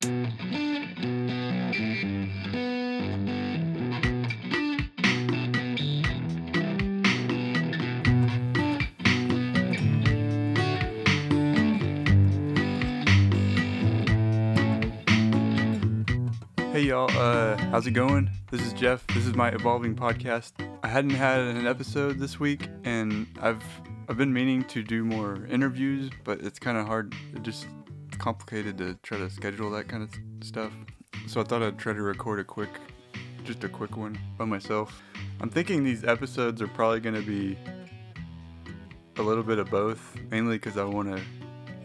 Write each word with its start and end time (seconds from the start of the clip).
Hey 0.00 0.10
y'all, 16.82 17.10
uh, 17.18 17.56
how's 17.56 17.88
it 17.88 17.90
going? 17.90 18.30
This 18.52 18.60
is 18.60 18.72
Jeff. 18.74 19.04
This 19.08 19.26
is 19.26 19.34
my 19.34 19.48
evolving 19.48 19.96
podcast. 19.96 20.52
I 20.84 20.86
hadn't 20.86 21.10
had 21.10 21.40
an 21.40 21.66
episode 21.66 22.20
this 22.20 22.38
week, 22.38 22.68
and 22.84 23.26
I've 23.42 23.64
I've 24.08 24.16
been 24.16 24.32
meaning 24.32 24.62
to 24.64 24.84
do 24.84 25.04
more 25.04 25.44
interviews, 25.46 26.12
but 26.22 26.40
it's 26.40 26.60
kind 26.60 26.78
of 26.78 26.86
hard. 26.86 27.16
It 27.34 27.42
just 27.42 27.66
complicated 28.18 28.76
to 28.78 28.94
try 29.02 29.18
to 29.18 29.30
schedule 29.30 29.70
that 29.70 29.88
kind 29.88 30.02
of 30.02 30.10
stuff. 30.46 30.72
So 31.26 31.40
I 31.40 31.44
thought 31.44 31.62
I'd 31.62 31.78
try 31.78 31.92
to 31.92 32.02
record 32.02 32.40
a 32.40 32.44
quick, 32.44 32.70
just 33.44 33.64
a 33.64 33.68
quick 33.68 33.96
one 33.96 34.18
by 34.36 34.44
myself. 34.44 35.02
I'm 35.40 35.50
thinking 35.50 35.84
these 35.84 36.04
episodes 36.04 36.60
are 36.60 36.68
probably 36.68 37.00
gonna 37.00 37.22
be 37.22 37.56
a 39.16 39.22
little 39.22 39.42
bit 39.42 39.58
of 39.58 39.70
both, 39.70 40.16
mainly 40.30 40.56
because 40.56 40.76
I 40.76 40.84
want 40.84 41.16
to 41.16 41.22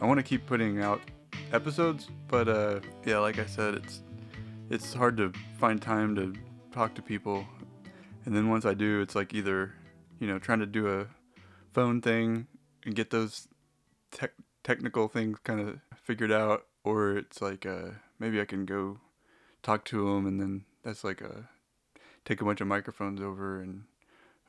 I 0.01 0.05
want 0.05 0.17
to 0.19 0.23
keep 0.23 0.45
putting 0.45 0.81
out 0.81 1.01
episodes, 1.53 2.09
but 2.27 2.47
uh, 2.47 2.79
yeah, 3.05 3.19
like 3.19 3.39
I 3.39 3.45
said, 3.45 3.75
it's 3.75 4.01
it's 4.69 4.93
hard 4.93 5.17
to 5.17 5.31
find 5.59 5.81
time 5.81 6.15
to 6.15 6.33
talk 6.71 6.93
to 6.95 7.01
people. 7.01 7.45
And 8.25 8.35
then 8.35 8.49
once 8.49 8.65
I 8.65 8.73
do, 8.73 9.01
it's 9.01 9.15
like 9.15 9.33
either, 9.33 9.73
you 10.19 10.27
know, 10.27 10.39
trying 10.39 10.59
to 10.59 10.65
do 10.65 10.87
a 10.87 11.07
phone 11.73 12.01
thing 12.01 12.47
and 12.85 12.95
get 12.95 13.09
those 13.09 13.47
tech 14.11 14.31
technical 14.63 15.07
things 15.07 15.39
kind 15.43 15.59
of 15.59 15.79
figured 15.95 16.31
out, 16.31 16.65
or 16.83 17.17
it's 17.17 17.41
like 17.41 17.65
uh, 17.65 17.91
maybe 18.19 18.39
I 18.41 18.45
can 18.45 18.65
go 18.65 18.99
talk 19.61 19.85
to 19.85 20.05
them, 20.05 20.25
and 20.25 20.39
then 20.39 20.65
that's 20.83 21.03
like 21.03 21.21
a 21.21 21.49
take 22.25 22.41
a 22.41 22.45
bunch 22.45 22.61
of 22.61 22.67
microphones 22.67 23.21
over 23.21 23.61
and 23.61 23.83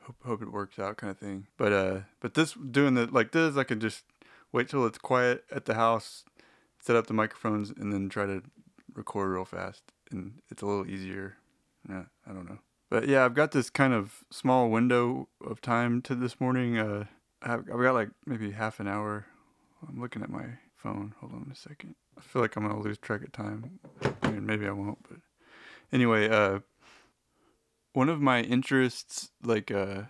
hope 0.03 0.15
hope 0.25 0.41
it 0.41 0.51
works 0.51 0.79
out 0.79 0.97
kind 0.97 1.11
of 1.11 1.17
thing. 1.17 1.47
But 1.57 1.73
uh, 1.73 1.99
but 2.19 2.33
this 2.33 2.53
doing 2.53 2.93
the 2.93 3.07
like 3.07 3.31
this, 3.31 3.57
I 3.57 3.63
can 3.63 3.79
just 3.79 4.03
wait 4.51 4.69
till 4.69 4.85
it's 4.85 4.97
quiet 4.97 5.43
at 5.51 5.65
the 5.65 5.75
house, 5.75 6.23
set 6.79 6.95
up 6.95 7.07
the 7.07 7.13
microphones, 7.13 7.69
and 7.69 7.91
then 7.91 8.09
try 8.09 8.25
to 8.25 8.43
record 8.93 9.29
real 9.31 9.43
fast 9.43 9.91
and 10.11 10.33
it's 10.49 10.61
a 10.61 10.65
little 10.65 10.87
easier. 10.87 11.37
Yeah, 11.89 12.03
I 12.27 12.33
don't 12.33 12.49
know. 12.49 12.59
But 12.89 13.07
yeah, 13.07 13.25
I've 13.25 13.33
got 13.33 13.51
this 13.51 13.69
kind 13.69 13.93
of 13.93 14.23
small 14.31 14.69
window 14.69 15.27
of 15.45 15.61
time 15.61 16.01
to 16.03 16.15
this 16.15 16.39
morning. 16.39 16.77
Uh, 16.77 17.05
I've, 17.41 17.61
I've 17.71 17.81
got 17.81 17.93
like 17.93 18.09
maybe 18.25 18.51
half 18.51 18.79
an 18.79 18.87
hour. 18.87 19.25
I'm 19.87 20.01
looking 20.01 20.21
at 20.21 20.29
my 20.29 20.45
phone. 20.75 21.13
Hold 21.19 21.33
on 21.33 21.49
a 21.51 21.55
second. 21.55 21.95
I 22.17 22.21
feel 22.21 22.41
like 22.41 22.55
I'm 22.55 22.67
gonna 22.67 22.79
lose 22.79 22.97
track 22.97 23.23
of 23.23 23.31
time. 23.31 23.79
I 24.21 24.31
mean, 24.31 24.45
maybe 24.45 24.67
I 24.67 24.71
won't, 24.71 24.99
but 25.07 25.19
anyway, 25.91 26.29
uh, 26.29 26.59
one 27.93 28.09
of 28.09 28.21
my 28.21 28.41
interests, 28.41 29.31
like, 29.43 29.71
uh, 29.71 30.03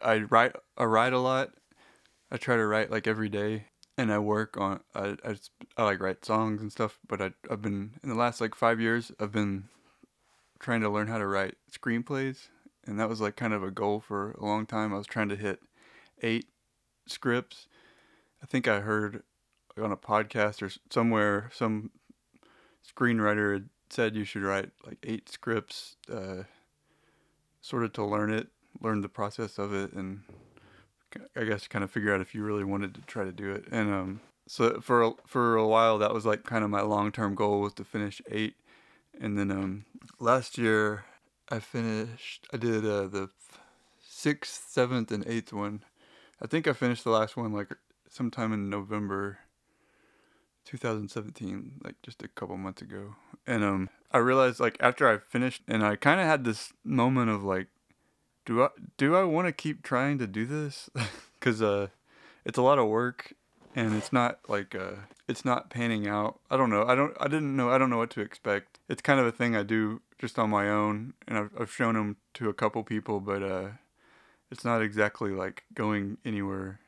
I 0.00 0.18
write, 0.20 0.56
I 0.76 0.84
write 0.84 1.12
a 1.12 1.18
lot. 1.18 1.50
I 2.30 2.36
try 2.36 2.56
to 2.56 2.66
write 2.66 2.90
like 2.90 3.06
every 3.06 3.28
day, 3.28 3.66
and 3.96 4.12
I 4.12 4.18
work 4.18 4.56
on 4.56 4.80
I, 4.94 5.16
I, 5.24 5.36
I 5.76 5.84
like 5.84 6.00
write 6.00 6.24
songs 6.24 6.62
and 6.62 6.70
stuff, 6.70 6.98
but 7.06 7.20
I 7.20 7.32
I've 7.50 7.62
been 7.62 7.94
in 8.02 8.08
the 8.08 8.14
last 8.14 8.40
like 8.40 8.54
five 8.54 8.80
years 8.80 9.12
I've 9.18 9.32
been 9.32 9.64
trying 10.60 10.80
to 10.82 10.90
learn 10.90 11.08
how 11.08 11.18
to 11.18 11.26
write 11.26 11.56
screenplays, 11.70 12.48
and 12.86 12.98
that 12.98 13.08
was 13.08 13.20
like 13.20 13.36
kind 13.36 13.52
of 13.52 13.62
a 13.62 13.70
goal 13.70 14.00
for 14.00 14.32
a 14.32 14.44
long 14.44 14.66
time. 14.66 14.94
I 14.94 14.98
was 14.98 15.06
trying 15.06 15.28
to 15.30 15.36
hit 15.36 15.60
eight 16.22 16.46
scripts. 17.06 17.66
I 18.42 18.46
think 18.46 18.68
I 18.68 18.80
heard 18.80 19.22
on 19.76 19.92
a 19.92 19.96
podcast 19.96 20.62
or 20.62 20.70
somewhere 20.90 21.50
some 21.54 21.90
screenwriter 22.86 23.54
had 23.54 23.68
said 23.90 24.16
you 24.16 24.24
should 24.24 24.42
write 24.42 24.70
like 24.86 24.98
eight 25.02 25.28
scripts, 25.28 25.96
uh, 26.12 26.44
sort 27.60 27.84
of 27.84 27.92
to 27.94 28.04
learn 28.04 28.32
it, 28.32 28.48
learn 28.80 29.00
the 29.00 29.08
process 29.08 29.58
of 29.58 29.72
it, 29.72 29.92
and 29.92 30.20
I 31.36 31.44
guess 31.44 31.66
kind 31.66 31.84
of 31.84 31.90
figure 31.90 32.14
out 32.14 32.20
if 32.20 32.34
you 32.34 32.42
really 32.42 32.64
wanted 32.64 32.94
to 32.94 33.00
try 33.02 33.24
to 33.24 33.32
do 33.32 33.50
it. 33.52 33.64
And 33.70 33.92
um, 33.92 34.20
so 34.46 34.80
for 34.80 35.02
a, 35.02 35.10
for 35.26 35.56
a 35.56 35.66
while, 35.66 35.98
that 35.98 36.14
was 36.14 36.26
like 36.26 36.44
kind 36.44 36.64
of 36.64 36.70
my 36.70 36.82
long 36.82 37.12
term 37.12 37.34
goal 37.34 37.60
was 37.60 37.74
to 37.74 37.84
finish 37.84 38.20
eight. 38.30 38.56
And 39.20 39.38
then 39.38 39.50
um, 39.50 39.84
last 40.20 40.58
year, 40.58 41.04
I 41.48 41.60
finished. 41.60 42.46
I 42.52 42.56
did 42.56 42.84
uh, 42.84 43.06
the 43.08 43.30
sixth, 44.06 44.70
seventh, 44.70 45.10
and 45.10 45.26
eighth 45.26 45.52
one. 45.52 45.82
I 46.42 46.46
think 46.46 46.68
I 46.68 46.72
finished 46.72 47.04
the 47.04 47.10
last 47.10 47.36
one 47.36 47.52
like 47.52 47.74
sometime 48.10 48.52
in 48.52 48.70
November 48.70 49.38
2017, 50.64 51.80
like 51.82 51.94
just 52.02 52.22
a 52.22 52.28
couple 52.28 52.56
months 52.56 52.82
ago. 52.82 53.16
And 53.46 53.64
um, 53.64 53.90
I 54.12 54.18
realized 54.18 54.60
like 54.60 54.76
after 54.80 55.08
I 55.08 55.18
finished, 55.18 55.62
and 55.66 55.84
I 55.84 55.96
kind 55.96 56.20
of 56.20 56.26
had 56.26 56.44
this 56.44 56.72
moment 56.84 57.30
of 57.30 57.42
like, 57.42 57.68
do 58.44 58.62
I 58.62 58.68
do 58.96 59.16
I 59.16 59.24
want 59.24 59.46
to 59.46 59.52
keep 59.52 59.82
trying 59.82 60.18
to 60.18 60.26
do 60.26 60.44
this? 60.44 60.90
Cause 61.40 61.62
uh, 61.62 61.88
it's 62.44 62.58
a 62.58 62.62
lot 62.62 62.78
of 62.78 62.88
work, 62.88 63.34
and 63.74 63.94
it's 63.94 64.12
not 64.12 64.40
like 64.48 64.74
uh, 64.74 64.92
it's 65.28 65.44
not 65.44 65.70
panning 65.70 66.06
out. 66.06 66.40
I 66.50 66.56
don't 66.56 66.70
know. 66.70 66.84
I 66.86 66.94
don't. 66.94 67.16
I 67.20 67.28
didn't 67.28 67.56
know. 67.56 67.70
I 67.70 67.78
don't 67.78 67.90
know 67.90 67.98
what 67.98 68.10
to 68.10 68.20
expect. 68.20 68.78
It's 68.88 69.02
kind 69.02 69.20
of 69.20 69.26
a 69.26 69.32
thing 69.32 69.54
I 69.54 69.62
do 69.62 70.02
just 70.18 70.38
on 70.38 70.50
my 70.50 70.68
own, 70.68 71.14
and 71.26 71.38
I've 71.38 71.50
I've 71.58 71.72
shown 71.72 71.94
them 71.94 72.16
to 72.34 72.48
a 72.48 72.54
couple 72.54 72.82
people, 72.82 73.20
but 73.20 73.42
uh, 73.42 73.68
it's 74.50 74.64
not 74.64 74.82
exactly 74.82 75.30
like 75.30 75.64
going 75.74 76.18
anywhere 76.24 76.80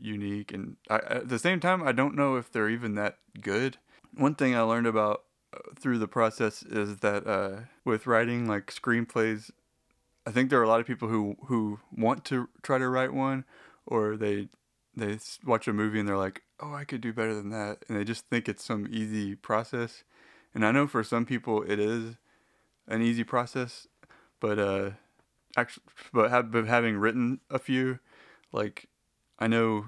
unique. 0.00 0.52
And 0.52 0.76
I, 0.88 0.96
at 0.96 1.28
the 1.28 1.38
same 1.38 1.60
time, 1.60 1.82
I 1.82 1.92
don't 1.92 2.16
know 2.16 2.36
if 2.36 2.50
they're 2.50 2.70
even 2.70 2.94
that 2.94 3.18
good. 3.40 3.78
One 4.14 4.34
thing 4.34 4.54
I 4.54 4.60
learned 4.62 4.86
about 4.86 5.24
uh, 5.54 5.58
through 5.78 5.98
the 5.98 6.08
process 6.08 6.62
is 6.62 6.98
that 6.98 7.26
uh, 7.26 7.60
with 7.84 8.06
writing 8.06 8.46
like 8.46 8.72
screenplays 8.72 9.50
I 10.26 10.32
think 10.32 10.50
there 10.50 10.60
are 10.60 10.64
a 10.64 10.68
lot 10.68 10.80
of 10.80 10.86
people 10.86 11.08
who 11.08 11.36
who 11.46 11.80
want 11.92 12.24
to 12.26 12.48
try 12.62 12.78
to 12.78 12.88
write 12.88 13.12
one, 13.12 13.44
or 13.86 14.16
they 14.16 14.48
they 14.94 15.18
watch 15.44 15.66
a 15.66 15.72
movie 15.72 15.98
and 15.98 16.08
they're 16.08 16.16
like, 16.16 16.42
oh, 16.60 16.74
I 16.74 16.84
could 16.84 17.00
do 17.00 17.12
better 17.12 17.34
than 17.34 17.50
that, 17.50 17.84
and 17.88 17.98
they 17.98 18.04
just 18.04 18.26
think 18.26 18.48
it's 18.48 18.64
some 18.64 18.86
easy 18.90 19.34
process. 19.34 20.04
And 20.54 20.64
I 20.66 20.72
know 20.72 20.86
for 20.86 21.02
some 21.02 21.24
people 21.24 21.62
it 21.62 21.78
is 21.78 22.16
an 22.86 23.02
easy 23.02 23.24
process, 23.24 23.86
but 24.40 24.58
uh, 24.58 24.90
actually, 25.56 25.84
but, 26.12 26.50
but 26.50 26.66
having 26.66 26.98
written 26.98 27.40
a 27.48 27.58
few, 27.58 27.98
like 28.52 28.88
I 29.40 29.46
know 29.46 29.86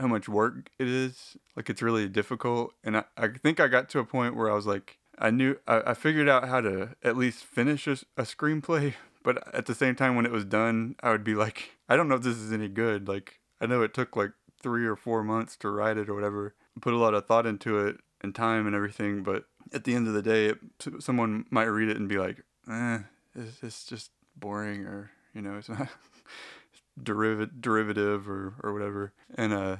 how 0.00 0.06
much 0.08 0.28
work 0.28 0.70
it 0.78 0.88
is. 0.88 1.36
Like 1.56 1.70
it's 1.70 1.82
really 1.82 2.08
difficult, 2.08 2.74
and 2.82 2.96
I, 2.96 3.04
I 3.16 3.28
think 3.28 3.60
I 3.60 3.68
got 3.68 3.88
to 3.90 4.00
a 4.00 4.04
point 4.04 4.36
where 4.36 4.50
I 4.50 4.54
was 4.54 4.66
like, 4.66 4.98
I 5.18 5.30
knew 5.30 5.56
I, 5.66 5.82
I 5.86 5.94
figured 5.94 6.28
out 6.28 6.48
how 6.48 6.60
to 6.60 6.96
at 7.02 7.16
least 7.16 7.44
finish 7.44 7.86
a, 7.86 7.92
a 8.16 8.22
screenplay, 8.22 8.94
but 9.22 9.54
at 9.54 9.66
the 9.66 9.74
same 9.74 9.94
time, 9.94 10.16
when 10.16 10.26
it 10.26 10.32
was 10.32 10.44
done, 10.44 10.96
I 11.02 11.10
would 11.10 11.24
be 11.24 11.34
like, 11.34 11.70
I 11.88 11.96
don't 11.96 12.08
know 12.08 12.16
if 12.16 12.22
this 12.22 12.36
is 12.36 12.52
any 12.52 12.68
good. 12.68 13.08
Like, 13.08 13.40
I 13.60 13.66
know 13.66 13.82
it 13.82 13.94
took 13.94 14.16
like 14.16 14.32
three 14.60 14.86
or 14.86 14.96
four 14.96 15.22
months 15.22 15.56
to 15.58 15.70
write 15.70 15.96
it 15.96 16.08
or 16.08 16.14
whatever, 16.14 16.54
put 16.80 16.94
a 16.94 16.98
lot 16.98 17.14
of 17.14 17.26
thought 17.26 17.46
into 17.46 17.78
it 17.78 17.98
and 18.20 18.34
time 18.34 18.66
and 18.66 18.74
everything. 18.74 19.22
But 19.22 19.44
at 19.72 19.84
the 19.84 19.94
end 19.94 20.08
of 20.08 20.14
the 20.14 20.22
day, 20.22 20.46
it, 20.46 20.58
someone 20.98 21.44
might 21.50 21.64
read 21.64 21.88
it 21.88 21.96
and 21.96 22.08
be 22.08 22.18
like, 22.18 22.42
eh, 22.68 23.00
it's, 23.34 23.62
it's 23.62 23.84
just 23.84 24.10
boring 24.36 24.84
or, 24.86 25.10
you 25.34 25.42
know, 25.42 25.56
it's 25.58 25.68
not 25.68 25.88
derivative, 27.00 27.60
derivative 27.60 28.28
or, 28.28 28.54
or 28.62 28.72
whatever. 28.72 29.12
And, 29.34 29.52
uh, 29.52 29.76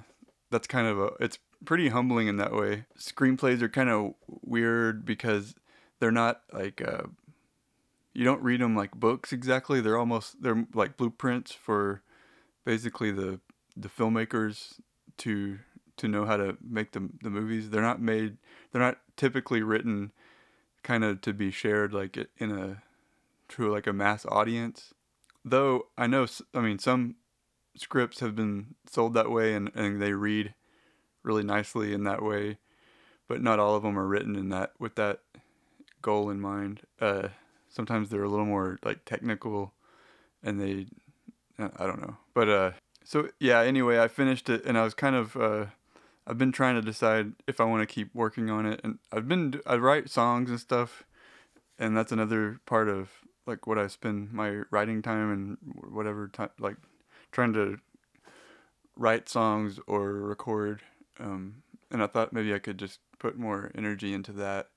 that's 0.50 0.66
kind 0.66 0.86
of 0.86 0.98
a, 0.98 1.10
it's 1.20 1.38
pretty 1.64 1.88
humbling 1.88 2.28
in 2.28 2.36
that 2.36 2.52
way. 2.52 2.84
Screenplays 2.98 3.62
are 3.62 3.68
kind 3.68 3.90
of 3.90 4.14
weird 4.26 5.04
because 5.04 5.54
they're 5.98 6.12
not 6.12 6.42
like, 6.52 6.80
uh, 6.86 7.04
you 8.14 8.24
don't 8.24 8.42
read 8.42 8.60
them 8.60 8.76
like 8.76 8.92
books 8.92 9.32
exactly. 9.32 9.80
They're 9.80 9.98
almost 9.98 10.40
they're 10.40 10.66
like 10.72 10.96
blueprints 10.96 11.52
for 11.52 12.00
basically 12.64 13.10
the 13.10 13.40
the 13.76 13.88
filmmakers 13.88 14.74
to 15.18 15.58
to 15.96 16.08
know 16.08 16.24
how 16.24 16.36
to 16.36 16.56
make 16.62 16.92
the 16.92 17.10
the 17.22 17.30
movies. 17.30 17.70
They're 17.70 17.82
not 17.82 18.00
made. 18.00 18.36
They're 18.70 18.80
not 18.80 18.98
typically 19.16 19.62
written 19.62 20.12
kind 20.82 21.02
of 21.04 21.20
to 21.22 21.32
be 21.32 21.50
shared 21.50 21.92
like 21.92 22.16
in 22.38 22.52
a 22.52 22.82
to 23.48 23.70
like 23.70 23.88
a 23.88 23.92
mass 23.92 24.24
audience. 24.26 24.93
Though 25.44 25.88
I 25.98 26.06
know, 26.06 26.26
I 26.54 26.60
mean, 26.60 26.78
some 26.78 27.16
scripts 27.76 28.20
have 28.20 28.34
been 28.34 28.74
sold 28.90 29.14
that 29.14 29.30
way 29.30 29.54
and, 29.54 29.70
and 29.74 30.00
they 30.00 30.12
read 30.12 30.54
really 31.22 31.42
nicely 31.42 31.92
in 31.92 32.04
that 32.04 32.22
way, 32.22 32.58
but 33.28 33.42
not 33.42 33.58
all 33.58 33.74
of 33.74 33.82
them 33.82 33.98
are 33.98 34.06
written 34.06 34.36
in 34.36 34.48
that 34.50 34.72
with 34.78 34.94
that 34.94 35.20
goal 36.02 36.30
in 36.30 36.40
mind. 36.40 36.82
Uh, 37.00 37.28
sometimes 37.68 38.08
they're 38.08 38.22
a 38.22 38.28
little 38.28 38.46
more 38.46 38.78
like 38.84 39.04
technical 39.04 39.72
and 40.42 40.60
they 40.60 40.86
uh, 41.58 41.68
I 41.76 41.86
don't 41.86 42.00
know. 42.00 42.16
But 42.32 42.48
uh 42.48 42.70
so 43.04 43.28
yeah, 43.38 43.60
anyway, 43.60 43.98
I 43.98 44.08
finished 44.08 44.48
it 44.48 44.64
and 44.64 44.78
I 44.78 44.84
was 44.84 44.94
kind 44.94 45.16
of 45.16 45.36
uh 45.36 45.66
I've 46.26 46.38
been 46.38 46.52
trying 46.52 46.76
to 46.76 46.82
decide 46.82 47.32
if 47.46 47.60
I 47.60 47.64
want 47.64 47.86
to 47.86 47.92
keep 47.92 48.14
working 48.14 48.48
on 48.48 48.64
it 48.66 48.80
and 48.84 48.98
I've 49.12 49.28
been 49.28 49.60
I 49.66 49.76
write 49.76 50.08
songs 50.08 50.50
and 50.50 50.60
stuff 50.60 51.04
and 51.78 51.96
that's 51.96 52.12
another 52.12 52.60
part 52.66 52.88
of 52.88 53.10
like 53.46 53.66
what 53.66 53.78
I 53.78 53.86
spend 53.86 54.32
my 54.32 54.62
writing 54.70 55.02
time 55.02 55.32
and 55.32 55.58
whatever 55.92 56.28
time 56.28 56.50
like 56.58 56.76
trying 57.32 57.52
to 57.54 57.78
write 58.96 59.28
songs 59.28 59.80
or 59.86 60.12
record 60.12 60.82
um 61.18 61.62
and 61.94 62.02
I 62.02 62.08
thought 62.08 62.32
maybe 62.32 62.52
I 62.52 62.58
could 62.58 62.78
just 62.78 62.98
put 63.18 63.38
more 63.38 63.70
energy 63.74 64.12
into 64.12 64.32
that, 64.32 64.68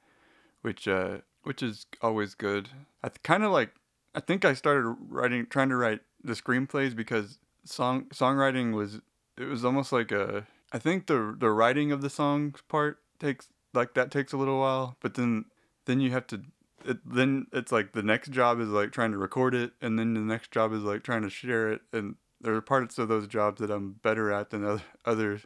which 0.61 0.87
uh, 0.87 1.17
which 1.43 1.63
is 1.63 1.87
always 2.01 2.35
good. 2.35 2.69
I 3.03 3.09
kind 3.23 3.43
of 3.43 3.51
like. 3.51 3.71
I 4.15 4.19
think 4.19 4.45
I 4.45 4.53
started 4.53 4.95
writing, 5.09 5.45
trying 5.47 5.69
to 5.69 5.75
write 5.75 6.01
the 6.23 6.33
screenplays 6.33 6.95
because 6.95 7.39
song 7.65 8.05
songwriting 8.13 8.73
was 8.73 9.01
it 9.37 9.45
was 9.45 9.65
almost 9.65 9.91
like 9.91 10.11
a. 10.11 10.45
I 10.71 10.77
think 10.77 11.07
the 11.07 11.35
the 11.37 11.49
writing 11.49 11.91
of 11.91 12.01
the 12.01 12.09
songs 12.09 12.61
part 12.67 12.99
takes 13.19 13.49
like 13.73 13.95
that 13.95 14.11
takes 14.11 14.31
a 14.31 14.37
little 14.37 14.59
while, 14.59 14.95
but 15.01 15.15
then 15.15 15.45
then 15.85 15.99
you 15.99 16.11
have 16.11 16.27
to. 16.27 16.41
It, 16.87 16.97
then 17.05 17.47
it's 17.51 17.71
like 17.71 17.91
the 17.91 18.01
next 18.01 18.31
job 18.31 18.61
is 18.61 18.69
like 18.69 18.91
trying 18.91 19.11
to 19.11 19.17
record 19.17 19.53
it, 19.53 19.73
and 19.81 19.99
then 19.99 20.13
the 20.13 20.21
next 20.21 20.51
job 20.51 20.73
is 20.73 20.83
like 20.83 21.03
trying 21.03 21.23
to 21.23 21.29
share 21.29 21.69
it, 21.71 21.81
and 21.91 22.15
there 22.39 22.55
are 22.55 22.61
parts 22.61 22.97
of 22.97 23.09
those 23.09 23.27
jobs 23.27 23.59
that 23.59 23.69
I'm 23.69 23.93
better 24.01 24.31
at 24.31 24.51
than 24.51 24.63
other, 24.63 24.83
others, 25.05 25.45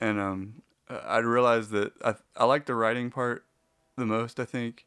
and 0.00 0.20
um, 0.20 0.62
I 0.88 1.18
realized 1.18 1.70
that 1.70 1.92
I 2.04 2.14
I 2.36 2.44
like 2.44 2.66
the 2.66 2.74
writing 2.74 3.10
part 3.10 3.44
the 3.96 4.06
most. 4.06 4.38
I 4.38 4.44
think 4.44 4.86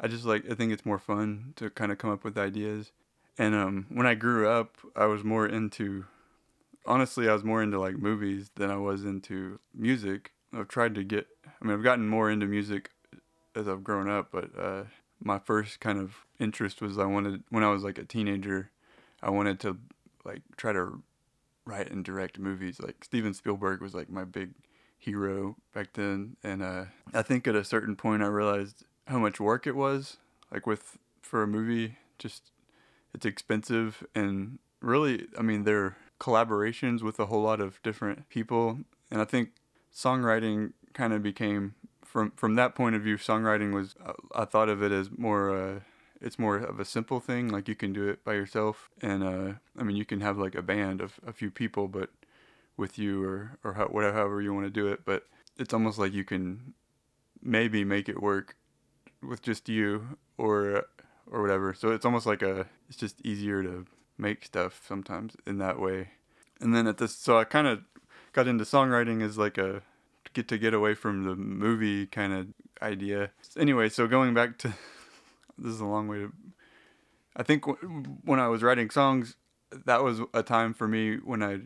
I 0.00 0.08
just 0.08 0.24
like 0.24 0.50
I 0.50 0.54
think 0.54 0.72
it's 0.72 0.86
more 0.86 0.98
fun 0.98 1.52
to 1.56 1.70
kind 1.70 1.92
of 1.92 1.98
come 1.98 2.10
up 2.10 2.24
with 2.24 2.36
ideas. 2.36 2.92
And 3.38 3.54
um, 3.54 3.86
when 3.90 4.06
I 4.06 4.14
grew 4.14 4.48
up, 4.48 4.76
I 4.96 5.06
was 5.06 5.22
more 5.22 5.46
into 5.46 6.06
honestly, 6.86 7.28
I 7.28 7.32
was 7.32 7.44
more 7.44 7.62
into 7.62 7.78
like 7.78 7.96
movies 7.96 8.50
than 8.56 8.70
I 8.70 8.76
was 8.76 9.04
into 9.04 9.60
music. 9.74 10.32
I've 10.52 10.68
tried 10.68 10.94
to 10.94 11.04
get 11.04 11.26
I 11.60 11.64
mean, 11.64 11.74
I've 11.74 11.84
gotten 11.84 12.08
more 12.08 12.30
into 12.30 12.46
music 12.46 12.90
as 13.56 13.66
I've 13.66 13.82
grown 13.82 14.08
up, 14.08 14.28
but 14.30 14.50
uh, 14.58 14.84
my 15.22 15.38
first 15.38 15.80
kind 15.80 15.98
of 15.98 16.26
interest 16.38 16.80
was 16.80 16.98
I 16.98 17.06
wanted 17.06 17.42
when 17.48 17.64
I 17.64 17.70
was 17.70 17.82
like 17.82 17.98
a 17.98 18.04
teenager, 18.04 18.70
I 19.22 19.30
wanted 19.30 19.58
to 19.60 19.78
like 20.24 20.42
try 20.56 20.72
to 20.72 21.02
write 21.64 21.90
and 21.90 22.04
direct 22.04 22.38
movies. 22.38 22.80
Like 22.80 23.02
Steven 23.02 23.34
Spielberg 23.34 23.80
was 23.80 23.94
like 23.94 24.10
my 24.10 24.24
big 24.24 24.50
hero 24.98 25.56
back 25.74 25.94
then, 25.94 26.36
and 26.44 26.62
uh, 26.62 26.84
I 27.14 27.22
think 27.22 27.48
at 27.48 27.54
a 27.54 27.64
certain 27.64 27.96
point 27.96 28.22
I 28.22 28.26
realized 28.26 28.84
how 29.06 29.18
much 29.18 29.40
work 29.40 29.66
it 29.66 29.76
was. 29.76 30.18
Like 30.52 30.66
with 30.66 30.98
for 31.22 31.42
a 31.42 31.46
movie, 31.46 31.96
just 32.18 32.52
it's 33.12 33.26
expensive 33.26 34.06
and 34.14 34.58
really, 34.80 35.26
I 35.38 35.42
mean, 35.42 35.64
they're 35.64 35.96
collaborations 36.20 37.02
with 37.02 37.18
a 37.18 37.26
whole 37.26 37.42
lot 37.42 37.60
of 37.60 37.82
different 37.82 38.28
people, 38.28 38.78
and 39.10 39.20
I 39.20 39.24
think 39.24 39.50
songwriting 39.94 40.72
kind 40.92 41.12
of 41.12 41.22
became 41.22 41.74
from 42.16 42.30
from 42.30 42.54
that 42.54 42.74
point 42.74 42.96
of 42.96 43.02
view. 43.02 43.18
Songwriting 43.18 43.74
was 43.74 43.94
I 44.34 44.46
thought 44.46 44.70
of 44.70 44.82
it 44.82 44.90
as 44.90 45.10
more. 45.18 45.54
Uh, 45.54 45.80
it's 46.18 46.38
more 46.38 46.56
of 46.56 46.80
a 46.80 46.84
simple 46.86 47.20
thing 47.20 47.48
like 47.48 47.68
you 47.68 47.74
can 47.74 47.92
do 47.92 48.08
it 48.08 48.24
by 48.24 48.32
yourself 48.32 48.88
and 49.02 49.22
uh, 49.22 49.52
i 49.78 49.82
mean 49.82 49.96
you 49.96 50.04
can 50.06 50.22
have 50.22 50.38
like 50.38 50.54
a 50.54 50.62
band 50.62 51.02
of 51.02 51.20
a 51.26 51.30
few 51.30 51.50
people 51.50 51.88
but 51.88 52.08
with 52.78 52.98
you 52.98 53.22
or 53.22 53.58
or 53.62 53.74
how, 53.74 53.84
whatever 53.88 54.16
however 54.16 54.40
you 54.40 54.54
want 54.54 54.64
to 54.64 54.70
do 54.70 54.86
it 54.86 55.00
but 55.04 55.24
it's 55.58 55.74
almost 55.74 55.98
like 55.98 56.14
you 56.14 56.24
can 56.24 56.72
maybe 57.42 57.84
make 57.84 58.08
it 58.08 58.22
work 58.22 58.56
with 59.22 59.42
just 59.42 59.68
you 59.68 60.16
or 60.38 60.86
or 61.30 61.42
whatever 61.42 61.74
so 61.74 61.90
it's 61.90 62.06
almost 62.06 62.24
like 62.24 62.40
a 62.40 62.66
it's 62.88 62.96
just 62.96 63.20
easier 63.20 63.62
to 63.62 63.84
make 64.16 64.42
stuff 64.42 64.80
sometimes 64.88 65.36
in 65.46 65.58
that 65.58 65.78
way 65.78 66.08
and 66.62 66.74
then 66.74 66.86
at 66.86 66.96
this 66.96 67.14
so 67.14 67.36
i 67.38 67.44
kind 67.44 67.66
of 67.66 67.80
got 68.32 68.48
into 68.48 68.64
songwriting 68.64 69.22
as 69.22 69.36
like 69.36 69.58
a 69.58 69.82
get 70.32 70.48
to 70.48 70.58
get 70.58 70.74
away 70.74 70.94
from 70.94 71.24
the 71.24 71.36
movie 71.36 72.06
kind 72.06 72.32
of 72.32 72.46
idea 72.82 73.30
anyway 73.56 73.88
so 73.88 74.06
going 74.06 74.34
back 74.34 74.58
to 74.58 74.72
this 75.58 75.72
is 75.72 75.80
a 75.80 75.86
long 75.86 76.08
way 76.08 76.18
to. 76.18 76.32
I 77.34 77.42
think 77.42 77.66
w- 77.66 78.02
when 78.24 78.40
I 78.40 78.48
was 78.48 78.62
writing 78.62 78.90
songs, 78.90 79.36
that 79.70 80.02
was 80.02 80.20
a 80.32 80.42
time 80.42 80.74
for 80.74 80.88
me 80.88 81.16
when 81.16 81.42
I 81.42 81.60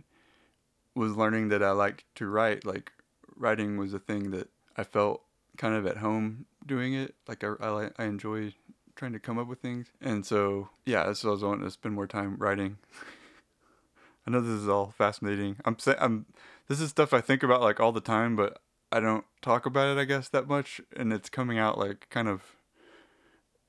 was 0.95 1.17
learning 1.17 1.49
that 1.49 1.63
I 1.63 1.71
liked 1.71 2.05
to 2.17 2.27
write. 2.27 2.65
Like 2.65 2.93
writing 3.37 3.77
was 3.77 3.95
a 3.95 3.99
thing 3.99 4.31
that 4.31 4.49
I 4.77 4.85
felt 4.85 5.23
kind 5.57 5.75
of 5.75 5.87
at 5.87 5.99
home 5.99 6.47
doing 6.67 6.95
it. 6.95 7.15
Like 7.29 7.45
I 7.45 7.55
I, 7.61 7.91
I 7.99 8.05
enjoy 8.05 8.55
trying 8.97 9.13
to 9.13 9.21
come 9.21 9.39
up 9.39 9.47
with 9.47 9.61
things, 9.61 9.89
and 10.01 10.25
so 10.27 10.71
yeah, 10.85 11.07
that's 11.07 11.21
so 11.21 11.29
I 11.29 11.33
was 11.33 11.43
wanting 11.43 11.65
to 11.65 11.71
spend 11.71 11.95
more 11.95 12.07
time 12.07 12.37
writing. 12.39 12.79
I 14.27 14.31
know 14.31 14.41
this 14.41 14.61
is 14.61 14.69
all 14.69 14.95
fascinating. 14.97 15.57
I'm 15.65 15.79
saying 15.79 15.99
I'm 16.01 16.27
this 16.71 16.81
is 16.81 16.91
stuff 16.91 17.13
I 17.13 17.21
think 17.21 17.43
about 17.43 17.63
like 17.63 17.81
all 17.81 17.91
the 17.91 18.01
time, 18.01 18.37
but 18.37 18.61
I 18.93 19.01
don't 19.01 19.25
talk 19.43 19.67
about 19.67 19.89
it 19.89 20.01
I 20.01 20.05
guess 20.05 20.29
that 20.29 20.47
much, 20.47 20.81
and 20.97 21.13
it's 21.13 21.29
coming 21.29 21.59
out 21.59 21.77
like 21.77 22.07
kind 22.11 22.29
of 22.29 22.43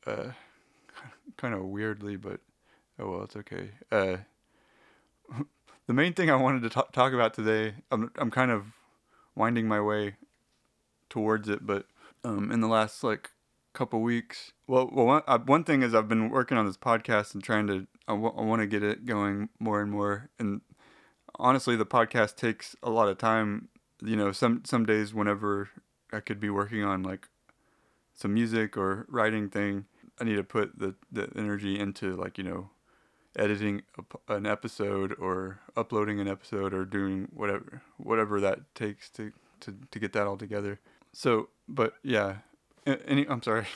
uh, 0.06 0.33
kind 1.38 1.56
of 1.56 1.65
weirdly, 1.65 2.15
but 2.15 2.42
oh 3.00 3.09
well, 3.09 3.24
it's 3.24 3.36
okay. 3.36 3.71
Uh, 3.92 4.18
the 5.88 5.94
main 5.94 6.13
thing 6.13 6.30
I 6.30 6.36
wanted 6.36 6.62
to 6.62 6.69
t- 6.69 6.88
talk 6.94 7.12
about 7.12 7.33
today, 7.33 7.74
I'm 7.89 8.12
I'm 8.19 8.30
kind 8.30 8.51
of 8.51 8.68
winding 9.36 9.68
my 9.68 9.81
way 9.81 10.18
towards 11.09 11.50
it, 11.50 11.65
but 11.65 11.88
um, 12.24 12.51
in 12.51 12.62
the 12.62 12.68
last 12.68 13.03
like 13.03 13.31
couple 13.74 14.00
weeks, 14.01 14.51
well, 14.68 14.88
well, 14.94 15.07
one, 15.07 15.24
uh, 15.25 15.39
one 15.39 15.63
thing 15.63 15.81
is 15.81 15.95
I've 15.95 16.07
been 16.07 16.30
working 16.30 16.56
on 16.56 16.68
this 16.68 16.77
podcast 16.77 17.33
and 17.33 17.44
trying 17.44 17.65
to 17.65 17.88
I, 18.07 18.12
w- 18.13 18.36
I 18.38 18.44
want 18.44 18.62
to 18.62 18.68
get 18.68 18.83
it 18.83 19.07
going 19.07 19.50
more 19.59 19.81
and 19.81 19.89
more, 19.89 20.30
and 20.38 20.62
honestly, 21.41 21.75
the 21.75 21.85
podcast 21.85 22.38
takes 22.38 22.75
a 22.81 22.89
lot 22.89 23.09
of 23.09 23.17
time. 23.17 23.67
You 24.01 24.15
know, 24.15 24.31
some 24.31 24.63
some 24.65 24.85
days 24.85 25.13
whenever 25.13 25.69
I 26.13 26.21
could 26.21 26.39
be 26.39 26.49
working 26.49 26.83
on 26.83 27.03
like 27.03 27.27
some 28.13 28.33
music 28.33 28.77
or 28.77 29.05
writing 29.09 29.49
thing, 29.49 29.85
I 30.19 30.23
need 30.23 30.35
to 30.35 30.43
put 30.43 30.77
the, 30.77 30.95
the 31.11 31.29
energy 31.35 31.79
into 31.79 32.15
like, 32.15 32.38
you 32.38 32.43
know, 32.43 32.69
editing 33.35 33.81
a, 33.97 34.33
an 34.33 34.45
episode 34.45 35.15
or 35.19 35.59
uploading 35.75 36.19
an 36.19 36.27
episode 36.27 36.73
or 36.73 36.85
doing 36.85 37.27
whatever 37.33 37.81
whatever 37.97 38.39
that 38.39 38.59
takes 38.75 39.09
to 39.09 39.31
to, 39.61 39.75
to 39.91 39.99
get 39.99 40.13
that 40.13 40.27
all 40.27 40.38
together. 40.38 40.79
So, 41.13 41.49
but 41.67 41.95
yeah, 42.03 42.38
any 42.85 43.27
I'm 43.27 43.43
sorry. 43.43 43.65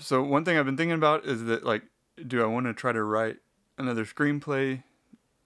So 0.00 0.22
one 0.22 0.44
thing 0.44 0.56
I've 0.56 0.64
been 0.64 0.76
thinking 0.76 0.94
about 0.94 1.24
is 1.24 1.42
that 1.46 1.64
like 1.64 1.82
do 2.24 2.40
I 2.40 2.46
want 2.46 2.66
to 2.66 2.72
try 2.72 2.92
to 2.92 3.02
write 3.02 3.38
another 3.76 4.04
screenplay? 4.04 4.84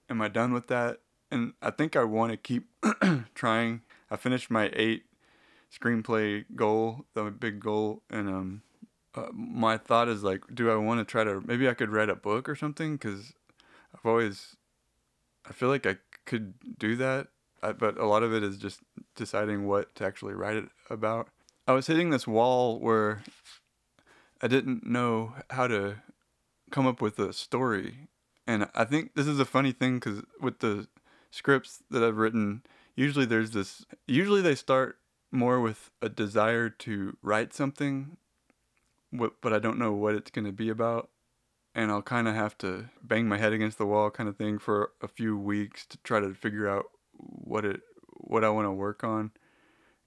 Am 0.08 0.20
I 0.20 0.28
done 0.28 0.52
with 0.52 0.69
that? 0.69 1.00
And 1.31 1.54
I 1.62 1.70
think 1.70 1.96
I 1.96 2.04
want 2.04 2.32
to 2.32 2.37
keep 2.37 2.69
trying. 3.34 3.82
I 4.10 4.16
finished 4.16 4.50
my 4.50 4.70
8 4.75 5.04
screenplay 5.72 6.44
goal, 6.54 7.06
the 7.14 7.31
big 7.31 7.60
goal 7.60 8.02
and 8.10 8.28
um 8.28 8.62
uh, 9.14 9.26
my 9.32 9.76
thought 9.76 10.08
is 10.08 10.22
like, 10.22 10.43
do 10.54 10.70
I 10.70 10.76
want 10.76 11.00
to 11.00 11.04
try 11.04 11.25
to 11.25 11.43
maybe 11.46 11.69
I 11.69 11.75
could 11.75 11.90
write 11.90 12.08
a 12.08 12.16
book 12.16 12.49
or 12.49 12.56
something? 12.56 12.96
Because 12.96 13.34
I've 13.94 14.06
always, 14.06 14.56
I 15.49 15.52
feel 15.52 15.69
like 15.69 15.87
I 15.87 15.96
could 16.25 16.54
do 16.78 16.96
that, 16.96 17.28
I, 17.62 17.72
but 17.72 17.99
a 17.99 18.06
lot 18.06 18.22
of 18.22 18.32
it 18.32 18.43
is 18.43 18.56
just 18.58 18.81
deciding 19.14 19.66
what 19.66 19.94
to 19.97 20.06
actually 20.06 20.35
write 20.35 20.56
it 20.56 20.68
about. 20.88 21.28
I 21.66 21.73
was 21.73 21.87
hitting 21.87 22.11
this 22.11 22.26
wall 22.26 22.80
where 22.80 23.23
I 24.40 24.49
didn't 24.49 24.87
know 24.87 25.35
how 25.50 25.66
to 25.68 25.97
come 26.71 26.87
up 26.87 27.00
with 27.00 27.18
a 27.18 27.32
story, 27.32 28.09
and 28.46 28.68
I 28.75 28.84
think 28.84 29.14
this 29.14 29.26
is 29.26 29.38
a 29.38 29.44
funny 29.44 29.72
thing 29.72 29.99
because 29.99 30.22
with 30.40 30.61
the 30.61 30.88
scripts 31.30 31.82
that 31.90 32.02
I've 32.02 32.16
written, 32.16 32.62
usually 32.96 33.26
there's 33.26 33.52
this. 33.52 33.84
Usually 34.06 34.42
they 34.42 34.54
start 34.54 34.99
more 35.30 35.61
with 35.61 35.90
a 36.02 36.08
desire 36.08 36.68
to 36.68 37.16
write 37.22 37.54
something 37.54 38.16
but 39.12 39.52
I 39.52 39.58
don't 39.58 39.78
know 39.78 39.92
what 39.92 40.14
it's 40.14 40.30
going 40.30 40.46
to 40.46 40.52
be 40.52 40.68
about. 40.68 41.11
And 41.75 41.90
I'll 41.90 42.02
kind 42.02 42.28
of 42.28 42.34
have 42.34 42.58
to 42.58 42.90
bang 43.02 43.28
my 43.28 43.38
head 43.38 43.52
against 43.52 43.78
the 43.78 43.87
wall 43.87 44.11
kind 44.11 44.28
of 44.28 44.37
thing 44.37 44.58
for 44.58 44.90
a 45.00 45.08
few 45.08 45.38
weeks 45.38 45.87
to 45.87 45.99
try 45.99 46.20
to 46.20 46.34
figure 46.34 46.68
out 46.68 46.87
what 47.12 47.64
it 47.64 47.80
what 48.14 48.44
I 48.44 48.50
want 48.50 48.66
to 48.66 48.72
work 48.72 49.02
on. 49.02 49.30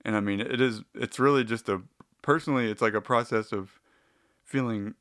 And 0.04 0.16
I 0.16 0.20
mean, 0.20 0.40
it 0.40 0.62
is 0.62 0.82
it's 0.94 1.18
really 1.18 1.44
just 1.44 1.68
a 1.68 1.82
personally 2.22 2.70
it's 2.70 2.84
like 2.84 2.94
a 2.94 3.02
process 3.02 3.52
of 3.52 3.80
feeling 4.44 4.94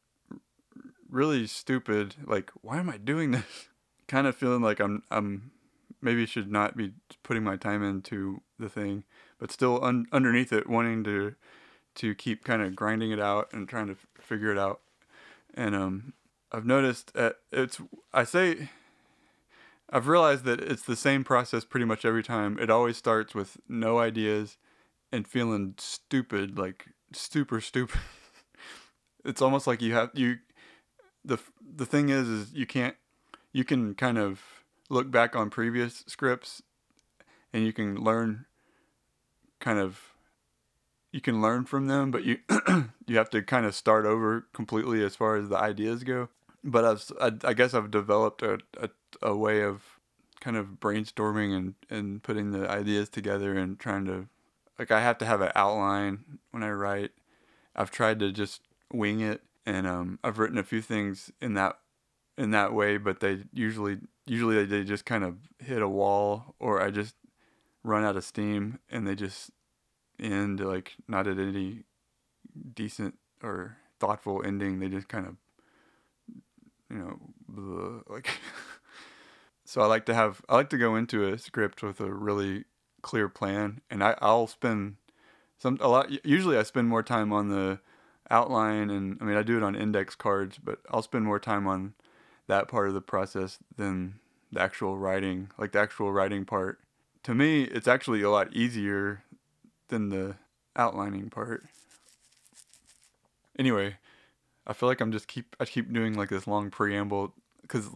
really 1.15 1.47
stupid, 1.47 2.17
like 2.27 2.51
why 2.63 2.79
am 2.79 2.91
I 2.91 2.99
doing 2.99 3.31
this? 3.33 3.69
kind 4.07 4.27
of 4.27 4.37
feeling 4.37 4.63
like 4.63 4.81
I'm 4.81 5.03
I'm 5.11 5.51
maybe 6.01 6.27
should 6.27 6.51
not 6.51 6.77
be 6.77 6.93
putting 7.23 7.43
my 7.43 7.57
time 7.57 7.83
into 7.83 8.43
the 8.59 8.69
thing, 8.69 9.05
but 9.39 9.51
still 9.51 9.83
un- 9.83 10.07
underneath 10.13 10.53
it 10.53 10.69
wanting 10.69 11.05
to 11.05 11.35
to 11.97 12.15
keep 12.15 12.45
kind 12.45 12.63
of 12.63 12.75
grinding 12.77 13.13
it 13.13 13.21
out 13.21 13.49
and 13.53 13.69
trying 13.69 13.87
to 13.87 13.93
f- 13.93 14.07
figure 14.21 14.51
it 14.51 14.59
out. 14.59 14.81
And 15.55 15.75
um, 15.75 16.13
I've 16.51 16.67
noticed 16.67 17.13
at, 17.15 17.37
it's 17.53 17.81
I 18.13 18.25
say 18.25 18.71
I've 19.89 20.09
realized 20.09 20.45
that 20.45 20.61
it's 20.61 20.83
the 20.83 20.97
same 20.97 21.25
process 21.25 21.65
pretty 21.65 21.87
much 21.87 22.05
every 22.05 22.23
time. 22.23 22.59
It 22.59 22.71
always 22.71 22.97
starts 22.97 23.35
with 23.35 23.59
no 23.69 23.99
ideas 23.99 24.57
and 25.13 25.27
feeling 25.27 25.75
stupid, 25.79 26.59
like 26.59 26.87
super 27.13 27.61
stupid. 27.61 28.01
it's 29.25 29.41
almost 29.41 29.67
like 29.67 29.81
you 29.81 29.95
have 29.95 30.11
you 30.15 30.39
the 31.25 31.39
the 31.77 31.87
thing 31.87 32.09
is 32.09 32.29
is 32.29 32.53
you 32.53 32.67
can't 32.67 32.97
you 33.53 33.65
can 33.65 33.95
kind 33.95 34.19
of 34.19 34.43
look 34.91 35.11
back 35.11 35.35
on 35.35 35.51
previous 35.51 36.05
scripts 36.07 36.63
and 37.53 37.65
you 37.65 37.73
can 37.73 37.97
learn 37.97 38.47
kind 39.61 39.79
of 39.79 40.15
you 41.15 41.21
can 41.21 41.41
learn 41.41 41.65
from 41.65 41.87
them, 41.87 42.11
but 42.11 42.25
you 42.25 42.39
you 43.07 43.17
have 43.17 43.31
to 43.31 43.41
kind 43.41 43.65
of 43.65 43.75
start 43.75 44.05
over 44.05 44.47
completely 44.53 45.03
as 45.05 45.15
far 45.15 45.37
as 45.37 45.49
the 45.49 45.57
ideas 45.57 46.03
go. 46.03 46.29
But 46.65 46.85
I've, 46.85 47.13
I, 47.21 47.51
I 47.51 47.55
guess 47.55 47.73
I've 47.73 47.93
developed 47.93 48.43
a, 48.43 48.59
a, 48.77 48.91
a 49.23 49.37
way 49.37 49.63
of 49.63 50.01
kind 50.41 50.57
of 50.57 50.81
brainstorming 50.81 51.57
and, 51.57 51.75
and 51.89 52.23
putting 52.23 52.51
the 52.51 52.69
ideas 52.69 53.09
together 53.09 53.57
and 53.57 53.79
trying 53.79 54.07
to 54.07 54.27
like 54.77 54.91
I 54.91 55.01
have 55.03 55.19
to 55.19 55.25
have 55.25 55.41
an 55.41 55.53
outline 55.55 56.41
when 56.51 56.65
I 56.65 56.71
write. 56.71 57.13
I've 57.77 57.93
tried 57.93 58.19
to 58.19 58.33
just 58.33 58.63
wing 58.93 59.21
it, 59.21 59.43
and 59.67 59.87
um, 59.87 60.19
I've 60.23 60.39
written 60.39 60.59
a 60.59 60.63
few 60.65 60.81
things 60.81 61.31
in 61.41 61.55
that 61.55 61.79
in 62.37 62.51
that 62.51 62.73
way, 62.73 62.97
but 62.97 63.21
they 63.21 63.45
usually 63.53 63.99
usually 64.27 64.65
they 64.65 64.85
just 64.85 65.05
kind 65.05 65.25
of 65.25 65.37
hit 65.59 65.83
a 65.83 65.89
wall, 65.89 66.55
or 66.59 66.81
I 66.81 66.91
just 66.91 67.15
run 67.83 68.05
out 68.05 68.17
of 68.17 68.25
steam, 68.25 68.79
and 68.91 69.07
they 69.07 69.15
just 69.15 69.51
end 70.19 70.61
like 70.61 70.95
not 71.09 71.27
at 71.27 71.39
any 71.39 71.85
decent 72.75 73.19
or 73.43 73.77
thoughtful 74.01 74.43
ending. 74.45 74.81
They 74.81 74.89
just 74.89 75.09
kind 75.09 75.27
of 75.27 75.37
you 76.91 76.99
know 76.99 77.19
bleh, 77.51 78.03
like. 78.09 78.31
so 79.65 79.81
I 79.81 79.87
like 79.87 80.07
to 80.07 80.15
have 80.15 80.43
I 80.49 80.57
like 80.57 80.71
to 80.71 80.79
go 80.79 80.97
into 80.97 81.27
a 81.27 81.39
script 81.39 81.83
with 81.83 82.01
a 82.01 82.13
really 82.13 82.65
clear 83.03 83.29
plan, 83.29 83.81
and 83.91 84.03
I 84.03 84.17
I'll 84.21 84.47
spend 84.47 84.97
some 85.59 85.79
a 85.81 85.89
lot. 85.89 86.25
Usually, 86.25 86.57
I 86.57 86.63
spend 86.63 86.89
more 86.89 87.03
time 87.03 87.33
on 87.33 87.49
the 87.49 87.81
outline, 88.31 88.91
and 88.91 89.19
I 89.21 89.25
mean 89.25 89.37
I 89.37 89.43
do 89.43 89.57
it 89.57 89.63
on 89.63 89.75
index 89.75 90.15
cards, 90.15 90.59
but 90.63 90.81
I'll 90.91 91.03
spend 91.03 91.25
more 91.25 91.41
time 91.41 91.67
on 91.67 91.95
that 92.47 92.69
part 92.69 92.89
of 92.89 92.95
the 92.95 93.01
process 93.01 93.59
than 93.77 94.15
the 94.53 94.61
actual 94.61 94.97
writing. 94.99 95.51
Like 95.59 95.73
the 95.73 95.81
actual 95.81 96.13
writing 96.13 96.45
part, 96.45 96.81
to 97.25 97.35
me, 97.35 97.65
it's 97.65 97.89
actually 97.89 98.23
a 98.23 98.31
lot 98.31 98.55
easier 98.55 99.25
than 99.89 100.09
the 100.09 100.37
outlining 100.77 101.31
part. 101.31 101.65
Anyway, 103.59 103.97
I 104.67 104.73
feel 104.73 104.89
like 104.89 105.01
I'm 105.01 105.13
just 105.13 105.29
keep 105.29 105.57
I 105.61 105.65
keep 105.65 105.93
doing 105.93 106.15
like 106.15 106.29
this 106.29 106.47
long 106.47 106.71
preamble 106.71 107.35
because 107.63 107.89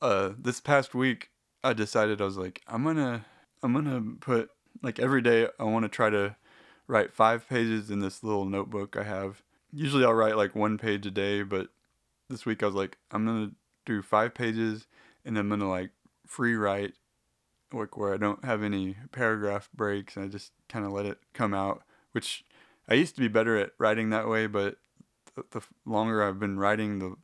uh, 0.00 0.30
this 0.38 0.60
past 0.60 0.94
week 0.94 1.30
I 1.62 1.72
decided 1.72 2.20
I 2.20 2.24
was 2.24 2.36
like 2.36 2.62
I'm 2.68 2.84
gonna 2.84 3.24
I'm 3.62 3.72
gonna 3.72 4.02
put 4.20 4.50
like 4.82 4.98
every 4.98 5.22
day 5.22 5.48
I 5.58 5.64
want 5.64 5.84
to 5.84 5.88
try 5.88 6.10
to 6.10 6.36
write 6.86 7.12
five 7.12 7.48
pages 7.48 7.90
in 7.90 8.00
this 8.00 8.22
little 8.22 8.44
notebook 8.44 8.96
I 8.96 9.04
have. 9.04 9.42
Usually 9.72 10.04
I'll 10.04 10.14
write 10.14 10.36
like 10.36 10.54
one 10.54 10.78
page 10.78 11.06
a 11.06 11.10
day, 11.10 11.42
but 11.42 11.68
this 12.28 12.46
week 12.46 12.62
I 12.62 12.66
was 12.66 12.74
like 12.74 12.98
I'm 13.10 13.24
gonna 13.24 13.52
do 13.86 14.02
five 14.02 14.34
pages 14.34 14.86
and 15.24 15.38
I'm 15.38 15.48
gonna 15.48 15.68
like 15.68 15.90
free 16.26 16.54
write 16.54 16.94
like 17.72 17.96
where 17.96 18.14
I 18.14 18.16
don't 18.16 18.44
have 18.44 18.62
any 18.62 18.96
paragraph 19.12 19.68
breaks 19.74 20.16
and 20.16 20.24
I 20.24 20.28
just 20.28 20.52
kind 20.68 20.84
of 20.84 20.92
let 20.92 21.06
it 21.06 21.18
come 21.32 21.54
out. 21.54 21.82
Which 22.12 22.44
I 22.88 22.94
used 22.94 23.14
to 23.16 23.20
be 23.20 23.28
better 23.28 23.56
at 23.56 23.72
writing 23.78 24.10
that 24.10 24.28
way, 24.28 24.46
but 24.46 24.76
the, 25.34 25.44
the 25.50 25.60
longer 25.84 26.22
I've 26.22 26.38
been 26.38 26.58
writing, 26.58 26.98
the 26.98 27.16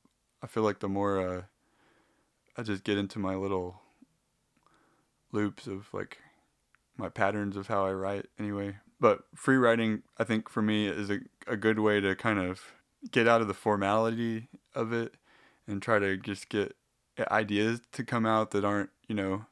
I 0.42 0.46
feel 0.46 0.62
like 0.62 0.80
the 0.80 0.88
more 0.88 1.20
uh, 1.20 1.42
I 2.56 2.62
just 2.62 2.82
get 2.82 2.98
into 2.98 3.18
my 3.18 3.34
little 3.34 3.80
loops 5.32 5.66
of 5.66 5.92
like 5.92 6.18
my 6.96 7.08
patterns 7.08 7.56
of 7.56 7.68
how 7.68 7.84
I 7.84 7.92
write 7.92 8.26
anyway. 8.38 8.76
But 9.00 9.21
free 9.35 9.57
writing, 9.57 10.02
I 10.19 10.25
think 10.25 10.49
for 10.49 10.61
me, 10.61 10.87
is 10.87 11.11
a, 11.11 11.21
a 11.47 11.57
good 11.57 11.78
way 11.78 12.00
to 12.00 12.14
kind 12.14 12.38
of 12.38 12.61
get 13.11 13.26
out 13.26 13.40
of 13.40 13.49
the 13.49 13.54
formality 13.54 14.49
of 14.75 14.92
it 14.92 15.14
and 15.66 15.80
try 15.80 15.99
to 15.99 16.16
just 16.16 16.49
get 16.50 16.76
ideas 17.30 17.80
to 17.92 18.04
come 18.04 18.26
out 18.26 18.50
that 18.50 18.64
aren't, 18.64 18.90
you 19.09 19.14
know, 19.14 19.47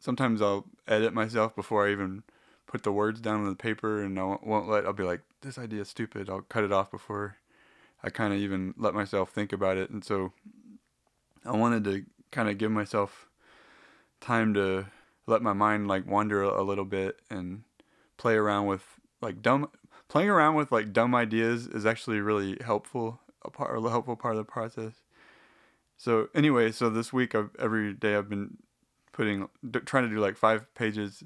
sometimes 0.00 0.40
I'll 0.40 0.66
edit 0.86 1.12
myself 1.12 1.54
before 1.54 1.86
I 1.86 1.92
even 1.92 2.22
put 2.66 2.82
the 2.82 2.92
words 2.92 3.20
down 3.20 3.40
on 3.40 3.48
the 3.48 3.54
paper 3.54 4.02
and 4.02 4.18
I 4.18 4.36
won't 4.42 4.68
let, 4.68 4.86
I'll 4.86 4.92
be 4.92 5.02
like, 5.02 5.20
this 5.42 5.58
idea 5.58 5.82
is 5.82 5.88
stupid. 5.88 6.28
I'll 6.28 6.42
cut 6.42 6.64
it 6.64 6.72
off 6.72 6.90
before 6.90 7.36
I 8.02 8.10
kind 8.10 8.32
of 8.32 8.38
even 8.38 8.74
let 8.76 8.94
myself 8.94 9.30
think 9.30 9.52
about 9.52 9.76
it. 9.76 9.90
And 9.90 10.04
so 10.04 10.32
I 11.44 11.56
wanted 11.56 11.84
to 11.84 12.04
kind 12.30 12.48
of 12.48 12.58
give 12.58 12.70
myself 12.70 13.28
time 14.20 14.54
to 14.54 14.86
let 15.26 15.42
my 15.42 15.52
mind 15.52 15.88
like 15.88 16.06
wander 16.06 16.42
a, 16.42 16.62
little 16.62 16.84
bit 16.84 17.20
and 17.30 17.62
play 18.18 18.34
around 18.34 18.66
with 18.66 18.82
like 19.22 19.40
dumb 19.40 19.70
playing 20.08 20.28
around 20.28 20.54
with 20.56 20.70
like 20.70 20.92
dumb 20.92 21.14
ideas 21.14 21.66
is 21.66 21.86
actually 21.86 22.20
really 22.20 22.58
helpful 22.62 23.20
a 23.44 23.50
part 23.50 23.76
a 23.76 23.88
helpful 23.88 24.16
part 24.16 24.34
of 24.34 24.38
the 24.38 24.52
process. 24.52 24.92
So 25.96 26.28
anyway 26.34 26.70
so 26.72 26.90
this 26.90 27.12
week 27.12 27.34
I've, 27.34 27.50
every 27.58 27.94
day 27.94 28.14
i've 28.14 28.28
been 28.28 28.58
putting 29.12 29.48
d- 29.68 29.80
trying 29.80 30.04
to 30.04 30.14
do 30.14 30.20
like 30.20 30.36
five 30.36 30.72
pages 30.74 31.24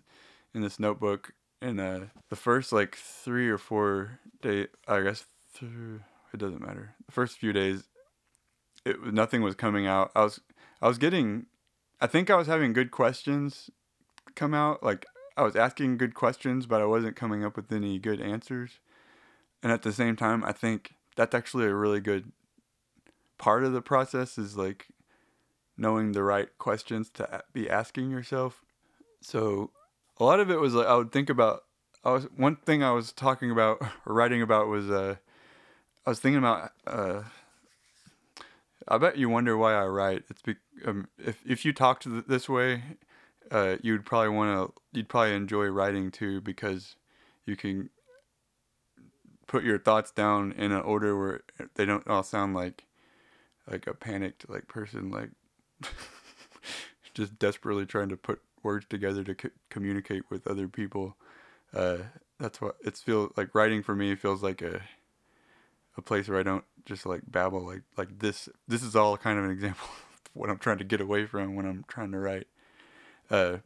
in 0.55 0.63
this 0.63 0.79
notebook. 0.79 1.33
And 1.61 1.81
uh 1.81 2.01
the 2.29 2.37
first 2.37 2.73
like 2.73 2.95
three 2.97 3.49
or 3.49 3.59
four 3.59 4.21
day 4.41 4.69
i 4.87 5.01
guess 5.01 5.25
through 5.53 6.01
it 6.33 6.39
doesn't 6.39 6.63
matter. 6.65 6.95
The 7.07 7.13
first 7.13 7.39
few 7.39 7.53
days 7.53 7.85
it 8.85 9.03
nothing 9.13 9.43
was 9.43 9.55
coming 9.55 9.87
out. 9.87 10.13
I 10.15 10.25
was 10.25 10.41
i 10.81 10.89
was 10.89 10.99
getting 10.99 11.47
i 12.01 12.07
think 12.07 12.31
i 12.31 12.37
was 12.37 12.47
having 12.47 12.73
good 12.73 12.91
questions 12.91 13.71
come 14.35 14.55
out. 14.55 14.83
Like 14.83 15.07
I 15.37 15.43
was 15.43 15.57
asking 15.57 15.99
good 15.99 16.15
questions, 16.15 16.67
but 16.67 16.83
I 16.83 16.87
wasn't 16.87 17.17
coming 17.17 17.45
up 17.45 17.57
with 17.57 17.73
any 17.73 17.99
good 17.99 18.21
answers. 18.21 18.81
And 19.63 19.73
at 19.73 19.83
the 19.83 19.93
same 19.93 20.17
time, 20.17 20.45
I 20.45 20.53
think 20.53 20.95
that's 21.17 21.35
actually 21.35 21.67
a 21.67 21.75
really 21.75 22.01
good 22.01 22.33
part 23.39 23.65
of 23.65 23.73
the 23.73 23.83
process 23.83 24.39
is 24.39 24.57
like 24.57 24.89
knowing 25.77 26.13
the 26.13 26.23
right 26.23 26.49
questions 26.59 27.11
to 27.11 27.43
be 27.53 27.69
asking 27.69 28.11
yourself. 28.11 28.63
So 29.21 29.71
a 30.19 30.25
lot 30.25 30.41
of 30.41 30.51
it 30.51 30.61
was 30.61 30.75
like 30.75 30.87
I 30.87 30.97
would 30.97 31.13
think 31.13 31.31
about 31.31 31.65
I 32.05 32.13
was 32.13 32.25
one 32.37 32.57
thing 32.57 32.83
I 32.83 32.93
was 32.93 33.13
talking 33.13 33.51
about 33.51 33.81
or 34.07 34.15
writing 34.15 34.43
about 34.43 34.69
was 34.69 34.91
uh 34.91 35.17
I 36.07 36.11
was 36.11 36.21
thinking 36.21 36.39
about 36.39 36.73
uh 36.87 37.23
I 38.89 38.99
bet 38.99 39.17
you 39.17 39.29
wonder 39.29 39.57
why 39.57 39.75
I 39.75 39.87
write. 39.87 40.25
It's 40.29 40.43
be, 40.43 40.57
um, 40.85 41.09
if 41.19 41.39
if 41.47 41.65
you 41.65 41.73
talked 41.73 42.07
this 42.29 42.49
way 42.49 42.83
uh, 43.53 43.77
you'd 43.83 44.05
probably 44.07 44.31
want 44.31 44.75
to 44.75 44.99
you'd 44.99 45.09
probably 45.09 45.35
enjoy 45.35 45.67
writing 45.67 46.11
too 46.11 46.41
because 46.41 46.97
you 47.45 47.55
can 47.55 47.91
put 49.47 49.63
your 49.63 49.79
thoughts 49.79 50.11
down 50.11 50.53
in 50.53 50.73
an 50.73 50.81
order 50.81 51.19
where 51.19 51.41
they 51.75 51.85
don't 51.85 52.09
all 52.09 52.23
sound 52.23 52.55
like 52.55 52.87
like 53.71 53.87
a 53.87 53.95
panicked 53.95 54.49
like 54.49 54.67
person 54.67 55.11
like 55.11 55.31
just 57.15 57.39
desperately 57.39 57.85
trying 57.85 58.09
to 58.09 58.17
put 58.17 58.41
words 58.63 58.87
together 58.89 59.23
to 59.23 59.35
co- 59.35 59.51
communicate 59.69 60.23
with 60.31 60.47
other 60.47 60.67
people. 60.69 61.17
Uh, 61.75 61.99
that's 62.41 62.61
what 62.61 62.77
it's 62.83 63.03
feel 63.03 63.33
like 63.37 63.55
writing 63.55 63.83
for 63.83 63.95
me 63.95 64.15
feels 64.15 64.43
like 64.43 64.63
a 64.63 64.81
a 65.97 66.03
place 66.03 66.29
where 66.29 66.41
I 66.41 66.43
don't 66.43 66.65
just 66.87 67.05
like 67.05 67.23
babble 67.27 67.67
like 67.67 67.83
like 67.99 68.19
this 68.19 68.49
this 68.67 68.83
is 68.83 68.97
all 68.97 69.19
kind 69.19 69.39
of 69.39 69.45
an 69.45 69.51
example 69.51 69.89
of 70.15 70.31
what 70.33 70.49
I'm 70.49 70.59
trying 70.59 70.79
to 70.79 70.85
get 70.85 71.03
away 71.03 71.27
from 71.27 71.55
when 71.55 71.67
I'm 71.67 71.85
trying 71.87 72.13
to 72.13 72.19
write 72.19 72.47
uh, 73.33 73.57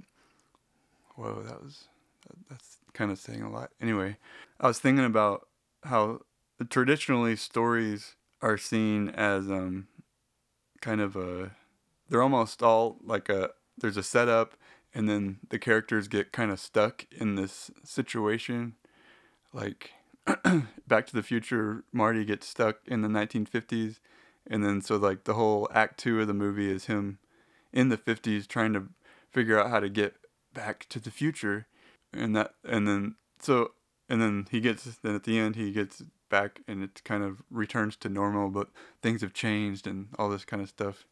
whoa, 1.16 1.42
that 1.42 1.62
was 1.62 1.88
that, 2.26 2.36
that's 2.48 2.76
kind 2.94 3.10
of 3.10 3.18
saying 3.18 3.42
a 3.42 3.50
lot. 3.50 3.70
Anyway, 3.80 4.16
I 4.60 4.68
was 4.68 4.78
thinking 4.78 5.04
about 5.04 5.48
how 5.84 6.20
traditionally 6.70 7.36
stories 7.36 8.14
are 8.40 8.56
seen 8.56 9.08
as 9.10 9.50
um 9.50 9.88
kind 10.80 11.00
of 11.00 11.16
a 11.16 11.50
they're 12.08 12.22
almost 12.22 12.62
all 12.62 12.96
like 13.04 13.28
a 13.28 13.50
there's 13.78 13.96
a 13.96 14.02
setup 14.02 14.54
and 14.94 15.08
then 15.08 15.38
the 15.50 15.58
characters 15.58 16.08
get 16.08 16.32
kind 16.32 16.50
of 16.50 16.60
stuck 16.60 17.06
in 17.10 17.34
this 17.34 17.70
situation 17.82 18.74
like 19.52 19.92
back 20.86 21.06
to 21.06 21.14
the 21.14 21.22
future 21.22 21.82
marty 21.92 22.24
gets 22.24 22.46
stuck 22.46 22.76
in 22.86 23.02
the 23.02 23.08
1950s 23.08 23.98
and 24.46 24.64
then 24.64 24.80
so 24.80 24.96
like 24.96 25.24
the 25.24 25.34
whole 25.34 25.68
act 25.72 25.98
2 25.98 26.20
of 26.20 26.26
the 26.26 26.34
movie 26.34 26.70
is 26.70 26.86
him 26.86 27.18
in 27.72 27.88
the 27.88 27.98
50s 27.98 28.46
trying 28.46 28.72
to 28.72 28.88
figure 29.32 29.58
out 29.58 29.70
how 29.70 29.80
to 29.80 29.88
get 29.88 30.14
back 30.54 30.86
to 30.88 31.00
the 31.00 31.10
future. 31.10 31.66
And 32.12 32.34
that 32.36 32.54
and 32.64 32.86
then 32.86 33.16
so 33.40 33.72
and 34.08 34.20
then 34.20 34.46
he 34.50 34.60
gets 34.60 34.84
then 35.02 35.14
at 35.14 35.24
the 35.24 35.38
end 35.38 35.56
he 35.56 35.72
gets 35.72 36.02
back 36.28 36.60
and 36.66 36.82
it 36.82 37.02
kind 37.04 37.22
of 37.22 37.42
returns 37.50 37.96
to 37.96 38.08
normal 38.08 38.48
but 38.48 38.68
things 39.00 39.20
have 39.20 39.32
changed 39.32 39.86
and 39.86 40.08
all 40.18 40.28
this 40.28 40.44
kind 40.44 40.62
of 40.62 40.68
stuff. 40.68 41.04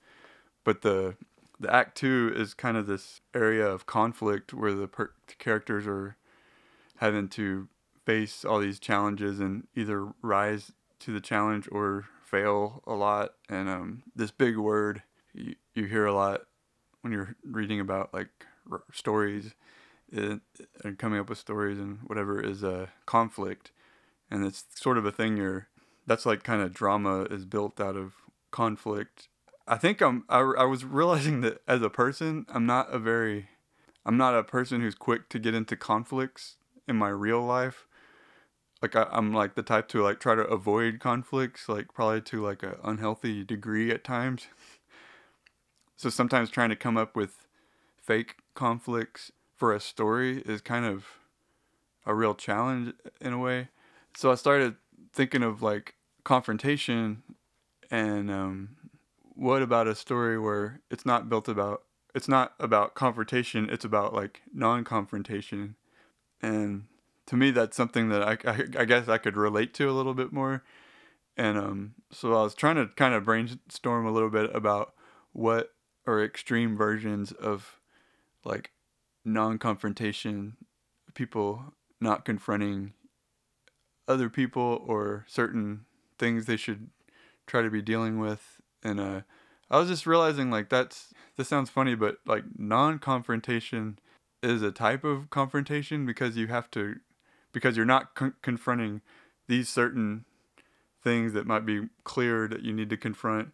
But 0.64 0.83
the 0.83 1.16
the 1.61 1.73
act 1.73 1.97
2 1.97 2.33
is 2.35 2.52
kind 2.52 2.76
of 2.76 2.87
this 2.87 3.21
area 3.35 3.66
of 3.66 3.87
conflict 3.87 4.52
where 4.52 4.73
the, 4.73 4.88
per- 4.88 5.12
the 5.28 5.35
characters 5.35 5.87
are 5.87 6.16
having 6.97 7.28
to 7.28 7.68
face 8.04 8.44
all 8.44 8.59
these 8.59 8.78
challenges 8.78 9.40
and 9.40 9.66
either 9.75 10.09
rise 10.21 10.73
to 11.00 11.12
the 11.12 11.21
challenge 11.21 11.68
or 11.71 12.06
fail 12.25 12.83
a 12.87 12.94
lot. 12.94 13.35
And 13.49 13.68
um, 13.68 14.02
this 14.14 14.30
big 14.30 14.56
word 14.56 15.02
you, 15.33 15.54
you 15.75 15.85
hear 15.85 16.06
a 16.06 16.14
lot 16.14 16.42
when 17.04 17.12
you're 17.12 17.37
reading 17.44 17.80
about 17.80 18.14
like 18.14 18.30
r- 18.73 18.82
stories 18.90 19.54
and 20.11 20.40
coming 20.96 21.20
up 21.20 21.28
with 21.28 21.37
stories 21.38 21.78
and 21.78 21.99
whatever 22.06 22.40
is 22.40 22.62
a 22.62 22.88
conflict 23.04 23.73
and 24.30 24.44
it's 24.44 24.64
sort 24.75 24.96
of 24.96 25.04
a 25.04 25.12
thing 25.12 25.37
you're 25.37 25.68
that's 26.06 26.25
like 26.25 26.42
kind 26.42 26.62
of 26.62 26.73
drama 26.73 27.25
is 27.25 27.44
built 27.44 27.78
out 27.78 27.94
of 27.94 28.14
conflict. 28.50 29.28
I 29.68 29.76
think 29.76 30.00
i'm 30.00 30.25
I, 30.30 30.38
I 30.38 30.64
was 30.64 30.84
realizing 30.84 31.42
that 31.42 31.61
as 31.68 31.82
a 31.82 31.90
person 31.90 32.46
i'm 32.49 32.64
not 32.64 32.92
a 32.92 32.99
very 32.99 33.49
i'm 34.06 34.16
not 34.16 34.34
a 34.34 34.42
person 34.42 34.80
who's 34.80 34.94
quick 34.94 35.28
to 35.28 35.38
get 35.38 35.54
into 35.54 35.76
conflicts 35.76 36.56
in 36.88 36.96
my 36.96 37.11
real 37.11 37.42
life. 37.42 37.87
Like 38.80 38.96
I, 38.96 39.08
i'm 39.12 39.34
like 39.34 39.56
the 39.56 39.62
type 39.62 39.88
to 39.88 40.02
like 40.02 40.20
try 40.20 40.34
to 40.34 40.42
avoid 40.42 41.00
conflicts 41.00 41.68
like 41.68 41.92
probably 41.92 42.23
to 42.23 42.42
like 42.42 42.62
an 42.62 42.76
unhealthy 42.82 43.44
degree 43.44 43.90
at 43.90 44.04
times 44.04 44.46
so 45.96 46.10
sometimes 46.10 46.50
trying 46.50 46.70
to 46.70 46.76
come 46.76 46.96
up 46.96 47.16
with 47.16 47.46
fake 48.00 48.36
conflicts 48.54 49.32
for 49.54 49.72
a 49.72 49.80
story 49.80 50.42
is 50.44 50.60
kind 50.60 50.84
of 50.84 51.06
a 52.04 52.14
real 52.14 52.34
challenge 52.34 52.94
in 53.20 53.32
a 53.32 53.38
way. 53.38 53.68
So 54.16 54.30
I 54.30 54.34
started 54.34 54.76
thinking 55.12 55.42
of 55.42 55.62
like 55.62 55.94
confrontation 56.24 57.22
and 57.90 58.30
um, 58.30 58.76
what 59.34 59.62
about 59.62 59.86
a 59.86 59.94
story 59.94 60.38
where 60.38 60.80
it's 60.90 61.04
not 61.04 61.28
built 61.28 61.48
about 61.48 61.82
it's 62.14 62.28
not 62.28 62.54
about 62.58 62.94
confrontation 62.94 63.68
it's 63.70 63.84
about 63.84 64.14
like 64.14 64.42
non-confrontation 64.52 65.76
and 66.40 66.84
to 67.26 67.36
me 67.36 67.50
that's 67.50 67.76
something 67.76 68.08
that 68.08 68.22
I, 68.22 68.38
I, 68.50 68.82
I 68.82 68.84
guess 68.84 69.08
i 69.08 69.18
could 69.18 69.36
relate 69.36 69.74
to 69.74 69.90
a 69.90 69.92
little 69.92 70.14
bit 70.14 70.32
more 70.32 70.62
and 71.36 71.58
um, 71.58 71.94
so 72.10 72.34
i 72.34 72.42
was 72.42 72.54
trying 72.54 72.76
to 72.76 72.86
kind 72.96 73.14
of 73.14 73.24
brainstorm 73.24 74.06
a 74.06 74.12
little 74.12 74.30
bit 74.30 74.54
about 74.54 74.94
what 75.32 75.74
are 76.06 76.23
extreme 76.23 76.76
versions 76.76 77.32
of 77.32 77.80
like 78.44 78.73
non-confrontation 79.25 80.56
people 81.14 81.75
not 82.00 82.25
confronting 82.25 82.92
other 84.06 84.28
people 84.28 84.82
or 84.87 85.25
certain 85.28 85.87
things 86.18 86.46
they 86.46 86.56
should 86.56 86.90
try 87.46 87.62
to 87.62 87.70
be 87.70 87.80
dealing 87.80 88.18
with. 88.18 88.61
And 88.82 89.00
uh 89.00 89.20
i 89.70 89.78
was 89.78 89.88
just 89.88 90.06
realizing 90.06 90.50
like 90.50 90.68
that's 90.68 91.14
this 91.37 91.49
sounds 91.49 91.70
funny 91.70 91.94
but 91.94 92.18
like 92.26 92.44
non-confrontation 92.58 93.99
is 94.42 94.61
a 94.61 94.70
type 94.70 95.04
of 95.04 95.30
confrontation 95.30 96.04
because 96.04 96.37
you 96.37 96.49
have 96.49 96.70
to 96.70 96.96
because 97.50 97.76
you're 97.76 97.87
not 97.87 98.14
con- 98.14 98.34
confronting 98.42 99.00
these 99.49 99.68
certain 99.68 100.26
things 101.02 101.32
that 101.32 101.46
might 101.46 101.64
be 101.64 101.88
clear 102.02 102.49
that 102.49 102.62
you 102.62 102.73
need 102.73 102.90
to 102.90 102.96
confront. 102.96 103.50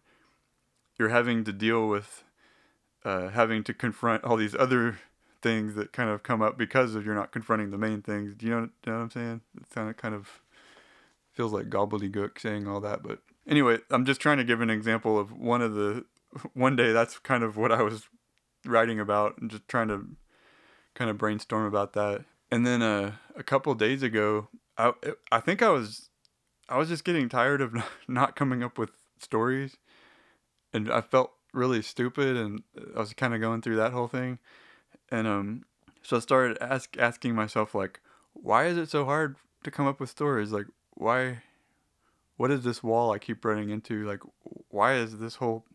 You're 0.97 1.09
having 1.09 1.43
to 1.45 1.53
deal 1.53 1.87
with 1.87 2.23
uh, 3.03 3.29
having 3.29 3.63
to 3.63 3.73
confront 3.73 4.23
all 4.23 4.37
these 4.37 4.55
other 4.55 4.99
things 5.41 5.75
that 5.75 5.91
kind 5.91 6.09
of 6.09 6.23
come 6.23 6.41
up 6.41 6.57
because 6.57 6.95
of 6.95 7.05
you're 7.05 7.15
not 7.15 7.31
confronting 7.31 7.71
the 7.71 7.77
main 7.77 8.01
things. 8.01 8.35
Do 8.35 8.45
you 8.45 8.51
know, 8.51 8.59
know 8.85 8.93
what 8.93 8.93
I'm 8.93 9.11
saying? 9.11 9.41
It 9.57 9.71
sounded 9.73 9.97
kind 9.97 10.13
of 10.13 10.41
feels 11.33 11.51
like 11.51 11.69
gobbledygook 11.69 12.39
saying 12.39 12.67
all 12.67 12.81
that, 12.81 13.01
but 13.01 13.19
anyway, 13.47 13.79
I'm 13.89 14.05
just 14.05 14.21
trying 14.21 14.37
to 14.37 14.43
give 14.43 14.61
an 14.61 14.69
example 14.69 15.17
of 15.19 15.31
one 15.31 15.61
of 15.61 15.73
the 15.73 16.05
one 16.53 16.75
day 16.75 16.93
that's 16.93 17.19
kind 17.19 17.43
of 17.43 17.57
what 17.57 17.71
I 17.71 17.81
was 17.81 18.07
writing 18.65 18.99
about 18.99 19.37
and 19.37 19.49
just 19.49 19.67
trying 19.67 19.89
to 19.89 20.07
kind 20.93 21.09
of 21.09 21.17
brainstorm 21.17 21.65
about 21.65 21.93
that. 21.93 22.23
And 22.51 22.65
then 22.65 22.81
uh, 22.81 23.13
a 23.35 23.43
couple 23.43 23.73
days 23.75 24.03
ago, 24.03 24.49
I 24.77 24.93
I 25.31 25.39
think 25.39 25.61
I 25.61 25.69
was 25.69 26.09
I 26.69 26.77
was 26.77 26.89
just 26.89 27.03
getting 27.03 27.29
tired 27.29 27.61
of 27.61 27.75
not 28.07 28.35
coming 28.35 28.63
up 28.63 28.77
with 28.77 28.91
stories, 29.19 29.77
and 30.73 30.91
I 30.91 31.01
felt 31.01 31.33
really 31.53 31.81
stupid, 31.81 32.37
and 32.37 32.63
I 32.95 32.99
was 32.99 33.13
kind 33.13 33.33
of 33.33 33.41
going 33.41 33.61
through 33.61 33.77
that 33.77 33.93
whole 33.93 34.07
thing, 34.07 34.39
and 35.09 35.27
um, 35.27 35.65
so 36.01 36.17
I 36.17 36.19
started 36.19 36.57
ask 36.61 36.97
asking 36.97 37.35
myself 37.35 37.75
like, 37.75 37.99
why 38.33 38.65
is 38.65 38.77
it 38.77 38.89
so 38.89 39.05
hard 39.05 39.35
to 39.63 39.71
come 39.71 39.87
up 39.87 39.99
with 39.99 40.09
stories? 40.09 40.51
Like, 40.51 40.67
why 40.93 41.43
what 42.37 42.51
is 42.51 42.63
this 42.63 42.81
wall 42.81 43.11
I 43.11 43.19
keep 43.19 43.45
running 43.45 43.69
into? 43.69 44.07
Like, 44.07 44.21
why 44.69 44.95
is 44.95 45.19
this 45.19 45.35
whole 45.35 45.65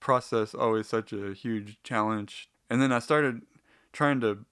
process 0.00 0.54
always 0.54 0.88
such 0.88 1.12
a 1.12 1.32
huge 1.32 1.78
challenge? 1.84 2.48
And 2.68 2.82
then 2.82 2.90
I 2.90 2.98
started 2.98 3.42
trying 3.92 4.20
to 4.22 4.44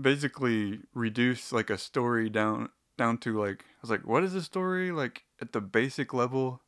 basically 0.00 0.80
reduce 0.94 1.52
like 1.52 1.70
a 1.70 1.78
story 1.78 2.28
down 2.28 2.68
down 2.96 3.18
to 3.18 3.38
like 3.40 3.62
I 3.62 3.80
was 3.80 3.90
like, 3.90 4.06
what 4.06 4.24
is 4.24 4.34
a 4.34 4.42
story 4.42 4.92
like 4.92 5.24
at 5.40 5.52
the 5.52 5.60
basic 5.60 6.12
level? 6.12 6.60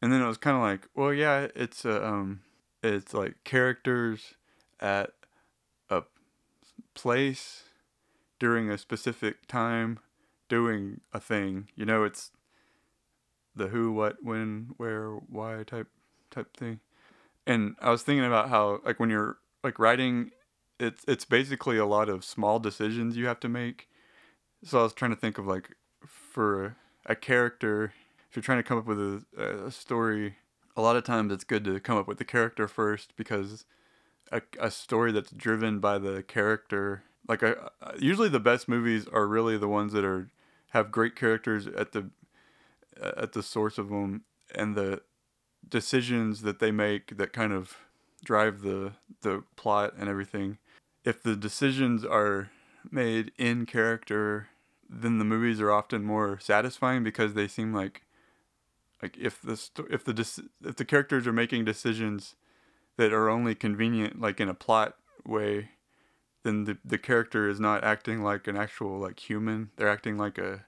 And 0.00 0.12
then 0.12 0.20
it 0.20 0.26
was 0.26 0.36
kind 0.36 0.56
of 0.56 0.62
like, 0.62 0.88
well, 0.94 1.12
yeah, 1.12 1.48
it's 1.56 1.84
a, 1.86 2.06
um, 2.06 2.42
it's 2.82 3.14
like 3.14 3.36
characters 3.44 4.34
at 4.80 5.10
a 5.90 6.02
place 6.94 7.64
during 8.38 8.70
a 8.70 8.78
specific 8.78 9.46
time 9.46 9.98
doing 10.48 11.00
a 11.12 11.20
thing. 11.20 11.68
You 11.74 11.86
know, 11.86 12.04
it's 12.04 12.30
the 13.54 13.68
who, 13.68 13.92
what, 13.92 14.16
when, 14.22 14.74
where, 14.76 15.10
why 15.10 15.62
type 15.66 15.88
type 16.30 16.56
thing. 16.56 16.80
And 17.46 17.76
I 17.80 17.90
was 17.90 18.02
thinking 18.02 18.24
about 18.24 18.48
how 18.48 18.80
like 18.84 19.00
when 19.00 19.10
you're 19.10 19.38
like 19.62 19.78
writing, 19.78 20.30
it's 20.78 21.04
it's 21.08 21.24
basically 21.24 21.78
a 21.78 21.86
lot 21.86 22.08
of 22.08 22.24
small 22.24 22.58
decisions 22.58 23.16
you 23.16 23.26
have 23.26 23.40
to 23.40 23.48
make. 23.48 23.88
So 24.64 24.80
I 24.80 24.82
was 24.82 24.92
trying 24.92 25.12
to 25.12 25.16
think 25.16 25.38
of 25.38 25.46
like 25.46 25.76
for 26.06 26.76
a 27.06 27.14
character, 27.14 27.92
if 28.28 28.36
you're 28.36 28.42
trying 28.42 28.58
to 28.58 28.62
come 28.62 28.78
up 28.78 28.86
with 28.86 28.98
a, 28.98 29.66
a 29.66 29.70
story, 29.70 30.36
a 30.76 30.82
lot 30.82 30.96
of 30.96 31.04
times 31.04 31.32
it's 31.32 31.44
good 31.44 31.64
to 31.64 31.80
come 31.80 31.96
up 31.96 32.06
with 32.06 32.18
the 32.18 32.24
character 32.24 32.68
first 32.68 33.16
because 33.16 33.64
a, 34.30 34.42
a 34.60 34.70
story 34.70 35.12
that's 35.12 35.30
driven 35.30 35.78
by 35.80 35.98
the 35.98 36.22
character 36.22 37.02
like 37.28 37.42
a, 37.42 37.70
usually 37.98 38.28
the 38.28 38.40
best 38.40 38.68
movies 38.68 39.06
are 39.12 39.26
really 39.26 39.56
the 39.56 39.68
ones 39.68 39.92
that 39.92 40.04
are 40.04 40.30
have 40.70 40.92
great 40.92 41.16
characters 41.16 41.66
at 41.66 41.92
the 41.92 42.10
uh, 43.00 43.12
at 43.16 43.32
the 43.32 43.42
source 43.42 43.78
of 43.78 43.88
them 43.88 44.22
and 44.54 44.74
the 44.74 45.00
decisions 45.68 46.42
that 46.42 46.60
they 46.60 46.70
make 46.70 47.16
that 47.16 47.32
kind 47.32 47.52
of 47.52 47.76
drive 48.24 48.62
the 48.62 48.92
the 49.22 49.42
plot 49.56 49.94
and 49.98 50.08
everything. 50.08 50.58
If 51.04 51.22
the 51.22 51.36
decisions 51.36 52.04
are 52.04 52.50
made 52.90 53.32
in 53.38 53.66
character, 53.66 54.48
then 54.88 55.18
the 55.18 55.24
movies 55.24 55.60
are 55.60 55.72
often 55.72 56.04
more 56.04 56.38
satisfying 56.40 57.02
because 57.02 57.34
they 57.34 57.48
seem 57.48 57.72
like 57.72 58.02
like 59.02 59.16
if 59.18 59.40
the 59.42 59.52
if 59.90 60.04
the 60.04 60.48
if 60.64 60.76
the 60.76 60.84
characters 60.84 61.26
are 61.26 61.32
making 61.32 61.64
decisions 61.64 62.34
that 62.96 63.12
are 63.12 63.28
only 63.28 63.54
convenient 63.54 64.20
like 64.20 64.40
in 64.40 64.48
a 64.48 64.54
plot 64.54 64.96
way 65.24 65.70
then 66.42 66.64
the 66.64 66.78
the 66.84 66.98
character 66.98 67.48
is 67.48 67.60
not 67.60 67.84
acting 67.84 68.22
like 68.22 68.46
an 68.46 68.56
actual 68.56 68.98
like 68.98 69.18
human 69.18 69.70
they're 69.76 69.88
acting 69.88 70.16
like 70.16 70.38
a 70.38 70.64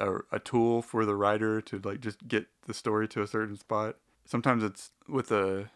a, 0.00 0.20
a 0.32 0.38
tool 0.38 0.82
for 0.82 1.04
the 1.04 1.14
writer 1.14 1.60
to 1.60 1.78
like 1.84 2.00
just 2.00 2.26
get 2.26 2.46
the 2.66 2.74
story 2.74 3.06
to 3.08 3.22
a 3.22 3.26
certain 3.26 3.56
spot. 3.56 3.96
Sometimes 4.24 4.64
it's 4.64 4.90
with 5.08 5.30
a 5.30 5.70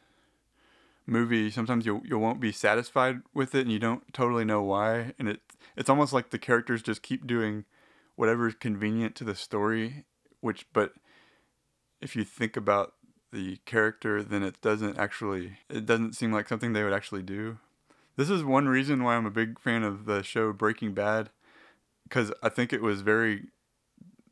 movie. 1.07 1.51
Sometimes 1.51 1.87
you 1.87 2.03
you 2.05 2.19
won't 2.19 2.41
be 2.41 2.51
satisfied 2.51 3.21
with 3.35 3.55
it, 3.55 3.61
and 3.63 3.73
you 3.73 3.79
don't 3.79 4.13
totally 4.13 4.45
know 4.45 4.63
why. 4.63 5.13
And 5.19 5.29
it 5.29 5.41
it's 5.77 5.91
almost 5.91 6.13
like 6.13 6.31
the 6.31 6.39
characters 6.39 6.83
just 6.83 7.03
keep 7.03 7.27
doing 7.27 7.67
whatever 8.17 8.49
is 8.49 8.55
convenient 8.55 9.15
to 9.17 9.25
the 9.25 9.35
story. 9.35 10.05
Which, 10.41 10.67
but 10.73 10.93
if 12.05 12.15
you 12.15 12.23
think 12.23 12.57
about 12.57 12.93
the 13.33 13.57
character, 13.65 14.23
then 14.23 14.45
it 14.45 14.61
doesn't 14.61 14.99
actually 14.99 15.59
it 15.69 15.87
doesn't 15.87 16.15
seem 16.15 16.33
like 16.33 16.47
something 16.47 16.73
they 16.73 16.85
would 16.85 16.93
actually 16.93 17.23
do. 17.23 17.59
This 18.17 18.31
is 18.31 18.45
one 18.45 18.69
reason 18.69 19.03
why 19.03 19.17
I'm 19.17 19.27
a 19.27 19.31
big 19.31 19.59
fan 19.59 19.83
of 19.83 20.05
the 20.05 20.23
show 20.23 20.53
Breaking 20.53 20.93
Bad 20.93 21.31
because 22.05 22.31
I 22.43 22.51
think 22.51 22.73
it 22.73 22.83
was 22.83 23.01
very 23.01 23.47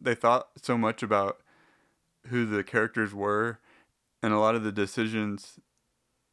they 0.00 0.14
thought 0.14 0.48
so 0.60 0.76
much 0.76 1.02
about 1.02 1.40
who 2.26 2.44
the 2.44 2.62
characters 2.62 3.14
were, 3.14 3.58
and 4.22 4.32
a 4.32 4.38
lot 4.38 4.54
of 4.54 4.62
the 4.62 4.70
decisions 4.70 5.58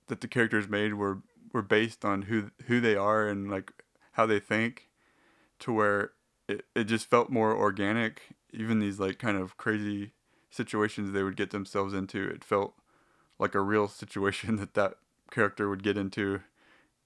that 0.08 0.22
the 0.22 0.28
characters 0.28 0.68
made 0.68 0.96
were 0.96 1.20
were 1.54 1.62
based 1.62 2.04
on 2.04 2.24
who 2.24 2.52
who 2.66 2.82
they 2.82 2.96
are 2.96 3.28
and 3.28 3.50
like 3.50 3.72
how 4.12 4.26
they 4.26 4.40
think, 4.40 4.90
to 5.60 5.72
where 5.72 6.12
it, 6.50 6.66
it 6.76 6.84
just 6.84 7.10
felt 7.10 7.30
more 7.30 7.56
organic. 7.56 8.36
Even 8.52 8.80
these 8.80 9.00
like 9.00 9.20
kind 9.20 9.38
of 9.38 9.58
crazy 9.58 10.12
situations 10.50 11.12
they 11.12 11.24
would 11.24 11.36
get 11.36 11.52
themselves 11.52 11.94
into, 11.94 12.28
it 12.28 12.44
felt 12.44 12.74
like 13.38 13.56
a 13.56 13.62
real 13.62 13.88
situation 13.88 14.56
that 14.58 14.74
that 14.74 14.96
character 15.32 15.70
would 15.70 15.84
get 15.84 15.98
into 15.98 16.42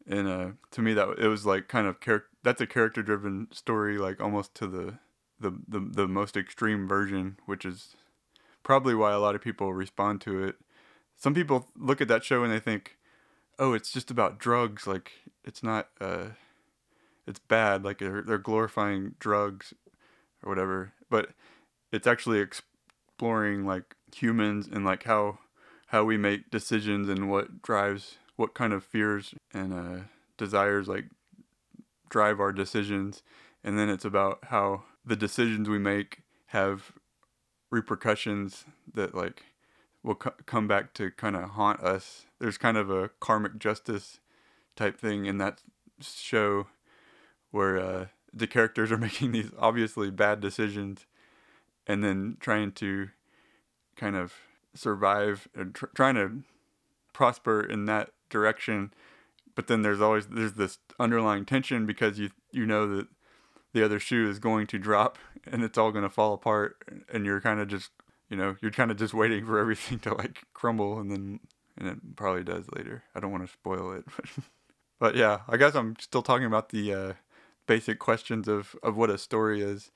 and 0.08 0.27
uh, 0.27 0.47
to 0.71 0.82
me 0.82 0.93
that 0.93 1.08
it 1.17 1.27
was 1.27 1.45
like 1.45 1.67
kind 1.67 1.88
of 1.88 1.99
character 1.99 2.29
that's 2.41 2.62
a 2.62 2.67
character 2.67 3.01
driven 3.01 3.47
story 3.51 3.97
like 3.97 4.21
almost 4.21 4.53
to 4.56 4.67
the 4.67 4.97
the, 5.39 5.51
the 5.67 5.79
the 5.79 6.08
most 6.08 6.36
extreme 6.36 6.88
version, 6.88 7.38
which 7.45 7.65
is 7.65 7.95
probably 8.63 8.95
why 8.95 9.12
a 9.12 9.19
lot 9.19 9.36
of 9.36 9.41
people 9.41 9.73
respond 9.73 10.21
to 10.21 10.43
it. 10.43 10.56
Some 11.17 11.34
people 11.34 11.67
look 11.77 12.01
at 12.01 12.08
that 12.08 12.23
show 12.23 12.43
and 12.43 12.51
they 12.51 12.60
think, 12.60 12.97
"Oh, 13.60 13.73
it's 13.73 13.91
just 13.91 14.10
about 14.10 14.39
drugs. 14.39 14.88
Like 14.88 15.12
it's 15.43 15.62
not. 15.62 15.89
Uh, 16.01 16.29
it's 17.27 17.39
bad. 17.39 17.84
Like 17.84 17.99
they're, 17.99 18.21
they're 18.21 18.38
glorifying 18.38 19.15
drugs 19.19 19.73
or 20.41 20.49
whatever." 20.49 20.93
But 21.10 21.29
it's 21.91 22.08
actually 22.08 22.39
exploring 23.13 23.65
like 23.65 23.95
humans 24.15 24.67
and 24.71 24.84
like 24.84 25.04
how 25.04 25.38
how 25.88 26.04
we 26.04 26.17
make 26.17 26.49
decisions 26.49 27.08
and 27.08 27.30
what 27.30 27.62
drives 27.62 28.17
what 28.36 28.56
kind 28.56 28.73
of 28.73 28.84
fears 28.84 29.36
and 29.54 29.71
uh, 29.73 30.04
desires 30.38 30.88
like 30.88 31.06
drive 32.10 32.39
our 32.39 32.52
decisions 32.52 33.21
and 33.63 33.78
then 33.78 33.88
it's 33.88 34.06
about 34.06 34.39
how 34.45 34.84
the 35.06 35.15
decisions 35.15 35.69
we 35.69 35.78
make 35.78 36.23
have 36.47 36.93
repercussions 37.71 38.65
that 38.91 39.13
like 39.13 39.43
will 40.02 40.15
co- 40.15 40.34
come 40.45 40.67
back 40.67 40.93
to 40.93 41.12
kind 41.12 41.36
of 41.36 41.52
haunt 41.52 41.82
us. 41.82 42.26
There's 42.39 42.58
kind 42.58 42.78
of 42.78 42.89
a 42.89 43.10
karmic 43.19 43.58
justice 43.58 44.19
type 44.76 44.99
thing 44.99 45.26
in 45.26 45.38
that 45.38 45.62
show 46.02 46.67
where 47.52 47.78
uh, 47.78 48.06
the 48.34 48.47
characters 48.47 48.91
are 48.91 48.97
making 49.10 49.32
these 49.32 49.52
obviously 49.58 50.10
bad 50.12 50.41
decisions 50.41 51.06
and 51.87 52.03
then 52.03 52.37
trying 52.39 52.71
to 52.73 53.09
kind 53.95 54.15
of 54.15 54.33
survive 54.73 55.47
and 55.55 55.75
tr- 55.75 55.85
trying 55.93 56.15
to 56.15 56.43
prosper 57.13 57.61
in 57.61 57.85
that 57.85 58.09
direction. 58.29 58.93
But 59.55 59.67
then 59.67 59.83
there's 59.83 60.01
always 60.01 60.27
there's 60.27 60.53
this 60.53 60.79
underlying 60.99 61.45
tension 61.45 61.85
because 61.85 62.17
you 62.19 62.31
you 62.51 62.65
know 62.65 62.87
that 62.95 63.07
the 63.73 63.83
other 63.83 63.99
shoe 63.99 64.29
is 64.29 64.39
going 64.39 64.67
to 64.67 64.79
drop 64.79 65.17
and 65.45 65.63
it's 65.63 65.77
all 65.77 65.91
going 65.91 66.03
to 66.03 66.09
fall 66.09 66.33
apart 66.33 66.77
and 67.11 67.25
you're 67.25 67.41
kind 67.41 67.59
of 67.59 67.67
just 67.67 67.91
you 68.29 68.37
know 68.37 68.55
you're 68.61 68.71
kind 68.71 68.91
of 68.91 68.97
just 68.97 69.13
waiting 69.13 69.45
for 69.45 69.59
everything 69.63 69.99
to 69.99 70.13
like 70.13 70.43
crumble 70.53 70.99
and 70.99 71.11
then 71.11 71.39
and 71.77 71.87
it 71.87 72.15
probably 72.15 72.43
does 72.43 72.65
later. 72.75 73.03
I 73.15 73.19
don't 73.19 73.31
want 73.31 73.45
to 73.45 73.51
spoil 73.51 73.93
it 73.93 74.05
but, 74.15 74.25
but 74.99 75.15
yeah 75.15 75.41
i 75.49 75.57
guess 75.57 75.75
i'm 75.75 75.95
still 75.99 76.21
talking 76.21 76.45
about 76.45 76.69
the 76.69 76.93
uh, 76.93 77.13
basic 77.67 77.99
questions 77.99 78.47
of 78.47 78.75
of 78.83 78.95
what 78.95 79.09
a 79.09 79.17
story 79.17 79.61
is 79.61 79.91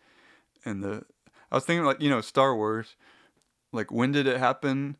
and 0.65 0.83
the 0.83 1.03
i 1.51 1.55
was 1.55 1.65
thinking 1.65 1.85
like 1.85 2.01
you 2.01 2.09
know 2.09 2.21
star 2.21 2.55
wars 2.55 2.95
like 3.71 3.91
when 3.91 4.11
did 4.11 4.27
it 4.27 4.37
happen? 4.37 4.97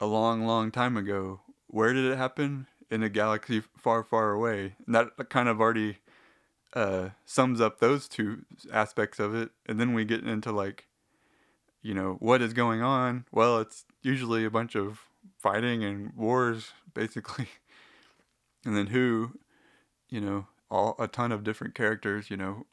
A 0.00 0.06
long 0.06 0.44
long 0.44 0.70
time 0.70 0.96
ago. 0.96 1.40
Where 1.68 1.92
did 1.92 2.04
it 2.04 2.18
happen? 2.18 2.66
In 2.90 3.02
a 3.02 3.08
galaxy 3.08 3.62
far 3.78 4.02
far 4.02 4.32
away. 4.32 4.74
And 4.86 4.94
that 4.94 5.30
kind 5.30 5.48
of 5.48 5.60
already 5.60 5.98
uh, 6.74 7.10
sums 7.24 7.60
up 7.60 7.78
those 7.78 8.08
two 8.08 8.44
aspects 8.72 9.18
of 9.18 9.34
it, 9.34 9.50
and 9.66 9.78
then 9.78 9.94
we 9.94 10.04
get 10.04 10.24
into 10.24 10.50
like, 10.50 10.86
you 11.82 11.94
know, 11.94 12.16
what 12.18 12.42
is 12.42 12.54
going 12.54 12.82
on? 12.82 13.26
Well, 13.30 13.60
it's 13.60 13.84
usually 14.02 14.44
a 14.44 14.50
bunch 14.50 14.74
of 14.74 15.00
fighting 15.38 15.84
and 15.84 16.12
wars, 16.16 16.72
basically, 16.94 17.48
and 18.64 18.76
then 18.76 18.88
who, 18.88 19.38
you 20.08 20.20
know, 20.20 20.46
all 20.70 20.96
a 20.98 21.06
ton 21.06 21.30
of 21.30 21.44
different 21.44 21.74
characters, 21.74 22.30
you 22.30 22.36
know, 22.36 22.66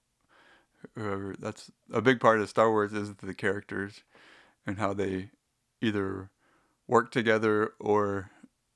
whoever. 0.96 1.36
That's 1.38 1.72
a 1.92 2.02
big 2.02 2.20
part 2.20 2.40
of 2.40 2.50
Star 2.50 2.70
Wars 2.70 2.94
is 2.94 3.16
the 3.16 3.34
characters 3.34 4.04
and 4.66 4.78
how 4.78 4.94
they 4.94 5.32
either 5.82 6.30
work 6.88 7.12
together 7.12 7.74
or 7.80 8.32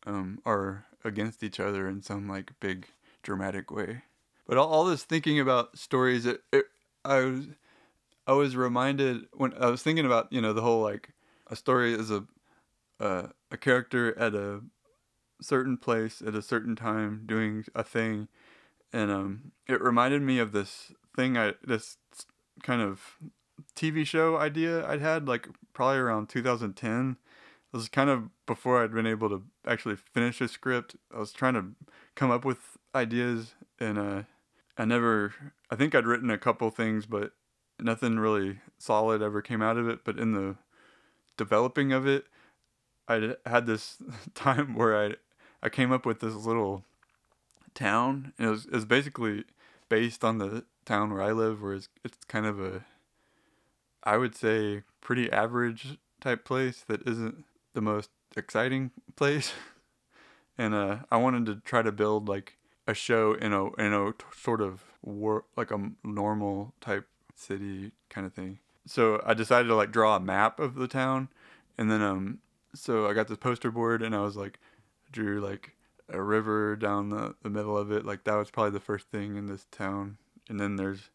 um, 0.05 0.39
are 0.45 0.85
against 1.03 1.43
each 1.43 1.59
other 1.59 1.87
in 1.87 2.01
some 2.01 2.27
like 2.27 2.51
big 2.59 2.87
dramatic 3.21 3.71
way. 3.71 4.03
But 4.47 4.57
all, 4.57 4.67
all 4.69 4.85
this 4.85 5.03
thinking 5.03 5.39
about 5.39 5.77
stories, 5.77 6.25
it, 6.25 6.41
it, 6.51 6.65
I 7.03 7.19
was 7.19 7.47
I 8.25 8.33
was 8.33 8.55
reminded 8.55 9.27
when 9.33 9.53
I 9.59 9.67
was 9.67 9.83
thinking 9.83 10.05
about 10.05 10.31
you 10.31 10.41
know 10.41 10.53
the 10.53 10.61
whole 10.61 10.81
like 10.81 11.09
a 11.47 11.55
story 11.55 11.93
is 11.93 12.11
a 12.11 12.25
uh, 12.99 13.27
a 13.51 13.57
character 13.57 14.17
at 14.17 14.33
a 14.33 14.61
certain 15.41 15.77
place 15.77 16.21
at 16.25 16.35
a 16.35 16.41
certain 16.41 16.75
time 16.75 17.23
doing 17.25 17.65
a 17.75 17.83
thing, 17.83 18.27
and 18.91 19.11
um, 19.11 19.51
it 19.67 19.81
reminded 19.81 20.21
me 20.21 20.39
of 20.39 20.51
this 20.51 20.91
thing 21.15 21.37
I 21.37 21.53
this 21.63 21.97
kind 22.63 22.81
of 22.81 23.17
TV 23.75 24.05
show 24.05 24.37
idea 24.37 24.87
I'd 24.87 25.01
had 25.01 25.27
like 25.27 25.47
probably 25.73 25.97
around 25.97 26.29
2010. 26.29 27.17
It 27.73 27.77
was 27.77 27.89
kind 27.89 28.09
of 28.09 28.29
before 28.45 28.83
I'd 28.83 28.93
been 28.93 29.07
able 29.07 29.29
to 29.29 29.43
actually 29.65 29.95
finish 29.95 30.41
a 30.41 30.47
script. 30.47 30.95
I 31.13 31.19
was 31.19 31.31
trying 31.31 31.55
to 31.55 31.65
come 32.15 32.29
up 32.31 32.45
with 32.45 32.77
ideas 32.95 33.55
and 33.79 33.97
uh 33.97 34.23
I 34.77 34.85
never, 34.85 35.33
I 35.69 35.75
think 35.75 35.93
I'd 35.93 36.07
written 36.07 36.29
a 36.29 36.37
couple 36.37 36.69
things, 36.71 37.05
but 37.05 37.33
nothing 37.79 38.17
really 38.17 38.59
solid 38.79 39.21
ever 39.21 39.41
came 39.41 39.61
out 39.61 39.77
of 39.77 39.87
it. 39.87 39.99
But 40.03 40.17
in 40.17 40.33
the 40.33 40.55
developing 41.37 41.91
of 41.91 42.07
it, 42.07 42.25
I 43.07 43.35
had 43.45 43.65
this 43.65 43.97
time 44.33 44.75
where 44.75 44.97
I, 44.97 45.15
I 45.61 45.69
came 45.69 45.91
up 45.91 46.05
with 46.05 46.21
this 46.21 46.33
little 46.33 46.83
town. 47.75 48.33
And 48.37 48.47
it 48.47 48.51
was, 48.51 48.65
it 48.65 48.73
was 48.73 48.85
basically 48.85 49.43
based 49.89 50.23
on 50.23 50.39
the 50.39 50.65
town 50.85 51.13
where 51.13 51.21
I 51.21 51.31
live, 51.31 51.61
where 51.61 51.73
it's, 51.73 51.89
it's 52.03 52.17
kind 52.27 52.45
of 52.45 52.59
a, 52.59 52.85
I 54.03 54.17
would 54.17 54.35
say, 54.35 54.83
pretty 55.01 55.31
average 55.31 55.97
type 56.21 56.45
place 56.45 56.83
that 56.87 57.07
isn't 57.07 57.45
the 57.73 57.81
most 57.81 58.09
exciting 58.35 58.91
place. 59.15 59.53
and 60.57 60.73
uh, 60.73 60.97
I 61.11 61.17
wanted 61.17 61.45
to 61.47 61.55
try 61.65 61.81
to 61.81 61.91
build 61.91 62.27
like 62.27 62.57
a 62.87 62.93
show 62.93 63.33
in 63.33 63.53
a 63.53 63.73
in 63.75 63.93
a 63.93 64.13
sort 64.35 64.61
of 64.61 64.83
war 65.01 65.45
like 65.55 65.71
a 65.71 65.91
normal 66.03 66.73
type 66.81 67.07
city 67.35 67.91
kind 68.09 68.27
of 68.27 68.33
thing. 68.33 68.59
So 68.85 69.21
I 69.25 69.33
decided 69.33 69.69
to 69.69 69.75
like 69.75 69.91
draw 69.91 70.15
a 70.15 70.19
map 70.19 70.59
of 70.59 70.75
the 70.75 70.87
town, 70.87 71.29
and 71.77 71.89
then 71.89 72.01
um, 72.01 72.39
so 72.75 73.07
I 73.07 73.13
got 73.13 73.27
this 73.27 73.37
poster 73.37 73.71
board 73.71 74.01
and 74.01 74.15
I 74.15 74.21
was 74.21 74.35
like, 74.35 74.59
drew 75.11 75.39
like 75.39 75.75
a 76.09 76.21
river 76.21 76.75
down 76.75 77.09
the 77.09 77.35
the 77.41 77.49
middle 77.49 77.77
of 77.77 77.91
it. 77.91 78.05
Like 78.05 78.23
that 78.25 78.35
was 78.35 78.51
probably 78.51 78.71
the 78.71 78.79
first 78.79 79.07
thing 79.07 79.35
in 79.37 79.47
this 79.47 79.65
town, 79.71 80.17
and 80.49 80.59
then 80.59 80.75
there's 80.75 81.09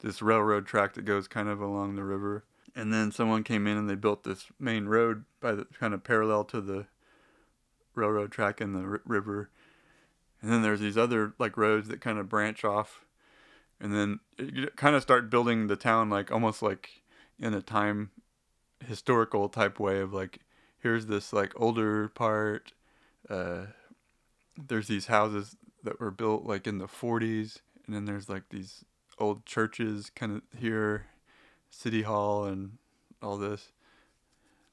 this 0.00 0.22
railroad 0.22 0.66
track 0.66 0.94
that 0.94 1.04
goes 1.04 1.28
kind 1.28 1.48
of 1.48 1.60
along 1.60 1.96
the 1.96 2.04
river. 2.04 2.44
And 2.76 2.92
then 2.92 3.12
someone 3.12 3.44
came 3.44 3.66
in 3.66 3.76
and 3.76 3.88
they 3.88 3.94
built 3.94 4.24
this 4.24 4.46
main 4.58 4.86
road 4.86 5.24
by 5.40 5.52
the 5.52 5.66
kind 5.78 5.94
of 5.94 6.04
parallel 6.04 6.44
to 6.44 6.60
the 6.60 6.86
railroad 7.94 8.32
track 8.32 8.60
and 8.60 8.74
the 8.74 8.80
r- 8.80 9.00
river. 9.06 9.50
And 10.42 10.52
then 10.52 10.62
there's 10.62 10.80
these 10.80 10.98
other 10.98 11.34
like 11.38 11.56
roads 11.56 11.88
that 11.88 12.00
kind 12.00 12.18
of 12.18 12.28
branch 12.28 12.64
off. 12.64 13.04
And 13.80 13.94
then 13.94 14.20
you 14.38 14.68
kind 14.76 14.96
of 14.96 15.02
start 15.02 15.30
building 15.30 15.68
the 15.68 15.76
town 15.76 16.10
like 16.10 16.30
almost 16.30 16.62
like 16.62 17.02
in 17.38 17.54
a 17.54 17.62
time 17.62 18.10
historical 18.84 19.48
type 19.48 19.80
way 19.80 20.00
of 20.00 20.12
like 20.12 20.40
here's 20.78 21.06
this 21.06 21.32
like 21.32 21.52
older 21.56 22.08
part 22.08 22.72
uh 23.30 23.62
there's 24.68 24.88
these 24.88 25.06
houses 25.06 25.56
that 25.82 25.98
were 25.98 26.10
built 26.10 26.44
like 26.44 26.66
in 26.66 26.78
the 26.78 26.86
40s 26.86 27.60
and 27.86 27.94
then 27.94 28.04
there's 28.04 28.28
like 28.28 28.44
these 28.50 28.84
old 29.18 29.46
churches 29.46 30.10
kind 30.14 30.32
of 30.32 30.58
here 30.58 31.06
city 31.70 32.02
hall 32.02 32.44
and 32.44 32.78
all 33.22 33.36
this. 33.36 33.72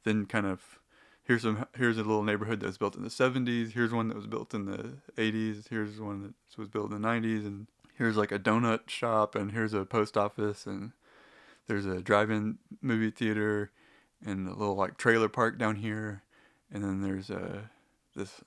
Then 0.03 0.25
kind 0.25 0.45
of 0.45 0.79
here's 1.23 1.43
some 1.43 1.65
here's 1.75 1.97
a 1.97 2.03
little 2.03 2.23
neighborhood 2.23 2.59
that 2.59 2.67
was 2.67 2.77
built 2.77 2.95
in 2.95 3.03
the 3.03 3.09
70s 3.09 3.71
here's 3.71 3.93
one 3.93 4.07
that 4.07 4.17
was 4.17 4.27
built 4.27 4.53
in 4.53 4.65
the 4.65 4.97
80s 5.17 5.69
here's 5.69 5.99
one 5.99 6.21
that 6.23 6.57
was 6.57 6.67
built 6.67 6.91
in 6.91 7.01
the 7.01 7.07
90s 7.07 7.45
and 7.45 7.67
here's 7.97 8.17
like 8.17 8.31
a 8.31 8.39
donut 8.39 8.89
shop 8.89 9.35
and 9.35 9.51
here's 9.51 9.73
a 9.73 9.85
post 9.85 10.17
office 10.17 10.65
and 10.65 10.91
there's 11.67 11.85
a 11.85 12.01
drive-in 12.01 12.57
movie 12.81 13.11
theater 13.11 13.71
and 14.25 14.47
a 14.47 14.51
little 14.51 14.75
like 14.75 14.97
trailer 14.97 15.29
park 15.29 15.57
down 15.57 15.77
here 15.77 16.23
and 16.71 16.83
then 16.83 17.01
there's 17.01 17.29
a 17.29 17.69
this 18.15 18.41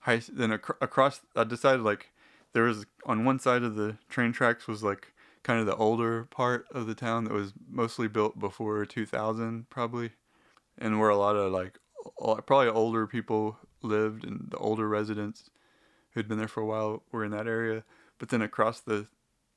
high 0.00 0.22
then 0.32 0.52
ac- 0.52 0.74
across 0.80 1.20
i 1.36 1.44
decided 1.44 1.82
like 1.82 2.10
there 2.52 2.64
was 2.64 2.86
on 3.06 3.24
one 3.24 3.38
side 3.38 3.62
of 3.62 3.74
the 3.76 3.96
train 4.08 4.32
tracks 4.32 4.66
was 4.66 4.82
like 4.82 5.12
kind 5.42 5.58
of 5.58 5.66
the 5.66 5.76
older 5.76 6.24
part 6.24 6.66
of 6.70 6.86
the 6.86 6.94
town 6.94 7.24
that 7.24 7.32
was 7.32 7.52
mostly 7.68 8.08
built 8.08 8.38
before 8.38 8.84
2000 8.86 9.68
probably 9.70 10.10
and 10.78 11.00
where 11.00 11.10
a 11.10 11.16
lot 11.16 11.36
of 11.36 11.52
like 11.52 11.78
probably 12.46 12.68
older 12.68 13.06
people 13.06 13.58
lived 13.82 14.24
and 14.24 14.48
the 14.50 14.56
older 14.58 14.88
residents 14.88 15.50
who'd 16.10 16.28
been 16.28 16.38
there 16.38 16.48
for 16.48 16.60
a 16.60 16.66
while 16.66 17.02
were 17.10 17.24
in 17.24 17.30
that 17.30 17.46
area. 17.46 17.84
But 18.18 18.28
then 18.28 18.42
across 18.42 18.80
the 18.80 19.08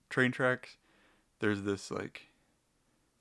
train 0.09 0.31
tracks, 0.31 0.77
there's 1.39 1.63
this 1.63 1.91
like 1.91 2.29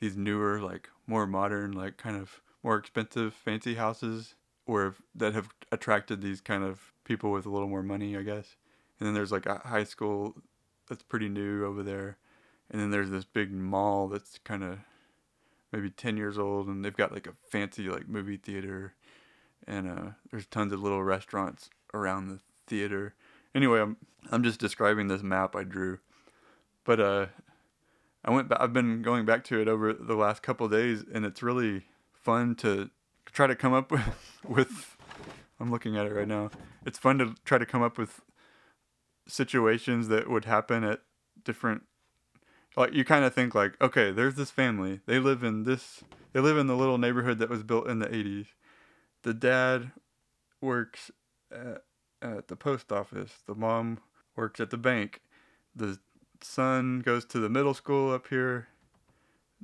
these 0.00 0.16
newer, 0.16 0.60
like 0.60 0.88
more 1.06 1.26
modern, 1.26 1.72
like 1.72 1.96
kind 1.96 2.16
of 2.16 2.40
more 2.62 2.76
expensive, 2.76 3.34
fancy 3.34 3.74
houses 3.74 4.34
where 4.64 4.94
that 5.14 5.34
have 5.34 5.48
attracted 5.70 6.22
these 6.22 6.40
kind 6.40 6.64
of 6.64 6.92
people 7.04 7.30
with 7.30 7.44
a 7.44 7.50
little 7.50 7.68
more 7.68 7.82
money, 7.82 8.16
I 8.16 8.22
guess. 8.22 8.56
And 8.98 9.07
then 9.07 9.14
there's 9.14 9.33
like 9.33 9.46
a 9.46 9.61
high 9.64 9.85
school 9.85 10.35
that's 10.88 11.02
pretty 11.02 11.28
new 11.28 11.64
over 11.64 11.83
there. 11.83 12.18
And 12.70 12.80
then 12.80 12.90
there's 12.90 13.11
this 13.11 13.24
big 13.24 13.52
mall 13.52 14.09
that's 14.09 14.38
kind 14.44 14.64
of 14.64 14.78
maybe 15.72 15.90
10 15.90 16.16
years 16.16 16.38
old 16.38 16.68
and 16.68 16.85
they've 16.85 16.96
got 16.96 17.12
like 17.12 17.26
a 17.26 17.35
fancy 17.50 17.88
like 17.88 18.09
movie 18.09 18.37
theater 18.37 18.94
and 19.66 19.88
uh, 19.88 20.11
there's 20.30 20.46
tons 20.46 20.72
of 20.72 20.80
little 20.80 21.02
restaurants 21.02 21.70
around 21.92 22.28
the 22.28 22.40
theater. 22.66 23.14
Anyway, 23.54 23.80
I'm 23.80 23.96
I'm 24.30 24.42
just 24.42 24.61
describing 24.61 25.09
this 25.09 25.22
map 25.22 25.54
I 25.54 25.64
drew, 25.64 25.98
but 26.85 27.00
uh, 27.00 27.26
I 28.24 28.30
went. 28.30 28.52
I've 28.59 28.72
been 28.72 29.02
going 29.02 29.24
back 29.24 29.44
to 29.44 29.61
it 29.61 29.68
over 29.68 29.92
the 29.92 30.14
last 30.14 30.42
couple 30.42 30.68
days, 30.68 31.04
and 31.12 31.24
it's 31.24 31.42
really 31.42 31.87
fun 32.12 32.54
to 32.57 32.90
try 33.26 33.46
to 33.46 33.54
come 33.54 33.72
up 33.72 33.90
with. 33.90 34.02
with 34.48 34.96
I'm 35.61 35.70
looking 35.70 35.96
at 35.96 36.07
it 36.07 36.12
right 36.12 36.28
now. 36.28 36.50
It's 36.85 36.98
fun 36.98 37.18
to 37.18 37.35
try 37.44 37.59
to 37.59 37.66
come 37.66 37.83
up 37.83 37.96
with 37.96 38.20
situations 39.26 40.08
that 40.08 40.28
would 40.28 40.44
happen 40.44 40.84
at 40.84 41.00
different 41.44 41.82
like 42.76 42.92
you 42.92 43.04
kind 43.04 43.24
of 43.24 43.34
think 43.34 43.54
like 43.54 43.80
okay 43.80 44.10
there's 44.10 44.34
this 44.34 44.50
family 44.50 45.00
they 45.06 45.18
live 45.18 45.42
in 45.42 45.64
this 45.64 46.02
they 46.32 46.40
live 46.40 46.58
in 46.58 46.66
the 46.66 46.76
little 46.76 46.98
neighborhood 46.98 47.38
that 47.38 47.48
was 47.48 47.62
built 47.62 47.88
in 47.88 47.98
the 47.98 48.06
80s 48.06 48.46
the 49.24 49.34
dad 49.34 49.90
works 50.60 51.10
at, 51.50 51.82
at 52.22 52.48
the 52.48 52.56
post 52.56 52.92
office. 52.92 53.42
The 53.46 53.54
mom 53.54 53.98
works 54.37 54.60
at 54.60 54.70
the 54.70 54.76
bank. 54.76 55.20
The 55.74 55.98
son 56.40 57.00
goes 57.00 57.24
to 57.26 57.40
the 57.40 57.48
middle 57.48 57.74
school 57.74 58.12
up 58.12 58.28
here. 58.28 58.68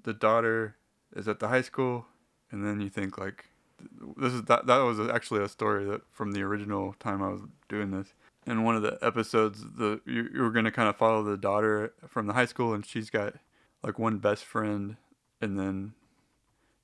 The 0.02 0.14
daughter 0.14 0.76
is 1.14 1.28
at 1.28 1.40
the 1.40 1.48
high 1.48 1.62
school, 1.62 2.06
and 2.50 2.66
then 2.66 2.80
you 2.80 2.88
think 2.88 3.18
like, 3.18 3.46
this 4.16 4.32
is 4.32 4.42
that 4.44 4.66
that 4.66 4.78
was 4.78 5.00
actually 5.00 5.42
a 5.42 5.48
story 5.48 5.84
that 5.86 6.02
from 6.10 6.32
the 6.32 6.42
original 6.42 6.94
time 6.98 7.22
I 7.22 7.28
was 7.28 7.42
doing 7.68 7.90
this. 7.90 8.14
In 8.46 8.64
one 8.64 8.74
of 8.74 8.82
the 8.82 8.98
episodes, 9.02 9.62
the 9.76 10.00
you, 10.06 10.28
you 10.32 10.40
were 10.42 10.50
gonna 10.50 10.70
kind 10.70 10.88
of 10.88 10.96
follow 10.96 11.22
the 11.22 11.36
daughter 11.36 11.92
from 12.08 12.26
the 12.26 12.32
high 12.32 12.46
school, 12.46 12.72
and 12.72 12.84
she's 12.84 13.10
got 13.10 13.34
like 13.82 13.98
one 13.98 14.18
best 14.18 14.44
friend, 14.44 14.96
and 15.40 15.58
then 15.58 15.94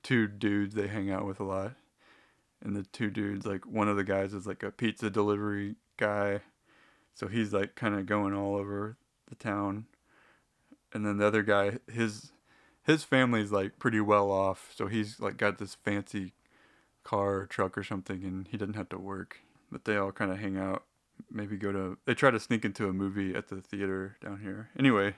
two 0.03 0.27
dudes 0.27 0.75
they 0.75 0.87
hang 0.87 1.11
out 1.11 1.27
with 1.27 1.41
a 1.41 1.45
lot 1.45 1.73
and 2.63 2.77
the 2.77 2.85
two 2.85 3.11
dudes 3.11 3.45
like 3.45 3.67
one 3.67 3.89
of 3.89 3.97
the 3.97 4.05
guys 4.05 4.33
is 4.33 4.47
like 4.47 4.63
a 4.63 4.71
pizza 4.71 5.11
delivery 5.11 5.75
guy 5.97 6.41
so 7.13 7.27
he's 7.27 7.53
like 7.53 7.75
kind 7.75 7.97
of 7.97 8.07
going 8.07 8.33
all 8.33 8.55
over 8.55 8.97
the 9.29 9.35
town 9.35 9.85
and 10.97 11.05
then 11.05 11.19
the 11.19 11.27
other 11.27 11.43
guy, 11.43 11.79
his 11.93 12.33
his 12.83 13.05
family's 13.05 13.53
like 13.53 13.79
pretty 13.79 14.01
well 14.01 14.31
off, 14.31 14.73
so 14.75 14.87
he's 14.87 15.21
like 15.21 15.37
got 15.37 15.59
this 15.59 15.75
fancy 15.75 16.33
car 17.05 17.41
or 17.41 17.47
truck 17.47 17.77
or 17.77 17.85
something, 17.85 18.25
and 18.25 18.49
he 18.49 18.57
doesn't 18.57 18.77
have 18.77 18.89
to 18.91 18.99
work. 18.99 19.41
But 19.71 19.85
they 19.85 19.97
all 19.97 20.13
kind 20.13 20.31
of 20.31 20.39
hang 20.39 20.57
out. 20.57 20.85
Maybe 21.31 21.57
go 21.57 21.73
to. 21.73 21.99
They 22.07 22.15
try 22.15 22.31
to 22.31 22.41
sneak 22.41 22.65
into 22.65 22.89
a 22.89 22.93
movie 22.93 23.35
at 23.35 23.49
the 23.49 23.61
theater 23.61 24.17
down 24.23 24.41
here. 24.41 24.71
Anyway, 24.79 25.15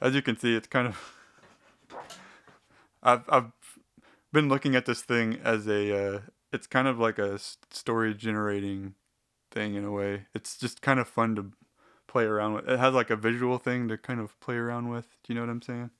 as 0.00 0.14
you 0.14 0.22
can 0.22 0.36
see, 0.36 0.54
it's 0.54 0.68
kind 0.68 0.88
of. 0.88 1.14
I've 3.02 3.24
I've 3.28 3.52
been 4.32 4.48
looking 4.48 4.74
at 4.74 4.86
this 4.86 5.02
thing 5.02 5.38
as 5.44 5.66
a. 5.66 6.14
Uh, 6.14 6.20
it's 6.52 6.66
kind 6.66 6.88
of 6.88 6.98
like 6.98 7.18
a 7.18 7.38
story 7.70 8.14
generating 8.14 8.94
thing 9.50 9.74
in 9.74 9.84
a 9.84 9.90
way. 9.90 10.26
It's 10.34 10.56
just 10.56 10.82
kind 10.82 11.00
of 11.00 11.08
fun 11.08 11.36
to 11.36 11.52
play 12.06 12.24
around 12.24 12.54
with. 12.54 12.68
It 12.68 12.78
has 12.78 12.94
like 12.94 13.10
a 13.10 13.16
visual 13.16 13.58
thing 13.58 13.88
to 13.88 13.96
kind 13.96 14.20
of 14.20 14.38
play 14.40 14.56
around 14.56 14.88
with. 14.88 15.06
Do 15.22 15.32
you 15.32 15.34
know 15.34 15.46
what 15.46 15.50
I'm 15.50 15.62
saying? 15.62 15.90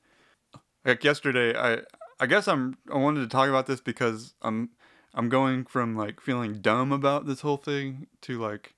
Like 0.85 1.05
yesterday, 1.05 1.57
I 1.57 1.83
I 2.19 2.27
guess 2.27 2.49
I'm 2.49 2.77
I 2.93 2.99
wanted 2.99 3.21
to 3.21 3.29
talk 3.29 3.49
about 3.49 3.67
this 3.67 3.81
because 3.81 4.35
I'm 4.43 4.71
I'm 5.15 5.29
going 5.29 5.65
from 5.65 5.97
like 5.97 6.21
feeling 6.21 6.61
dumb 6.61 6.93
about 6.93 7.27
this 7.27 7.41
whole 7.41 7.57
thing 7.57 8.07
to 8.23 8.39
like 8.39 8.75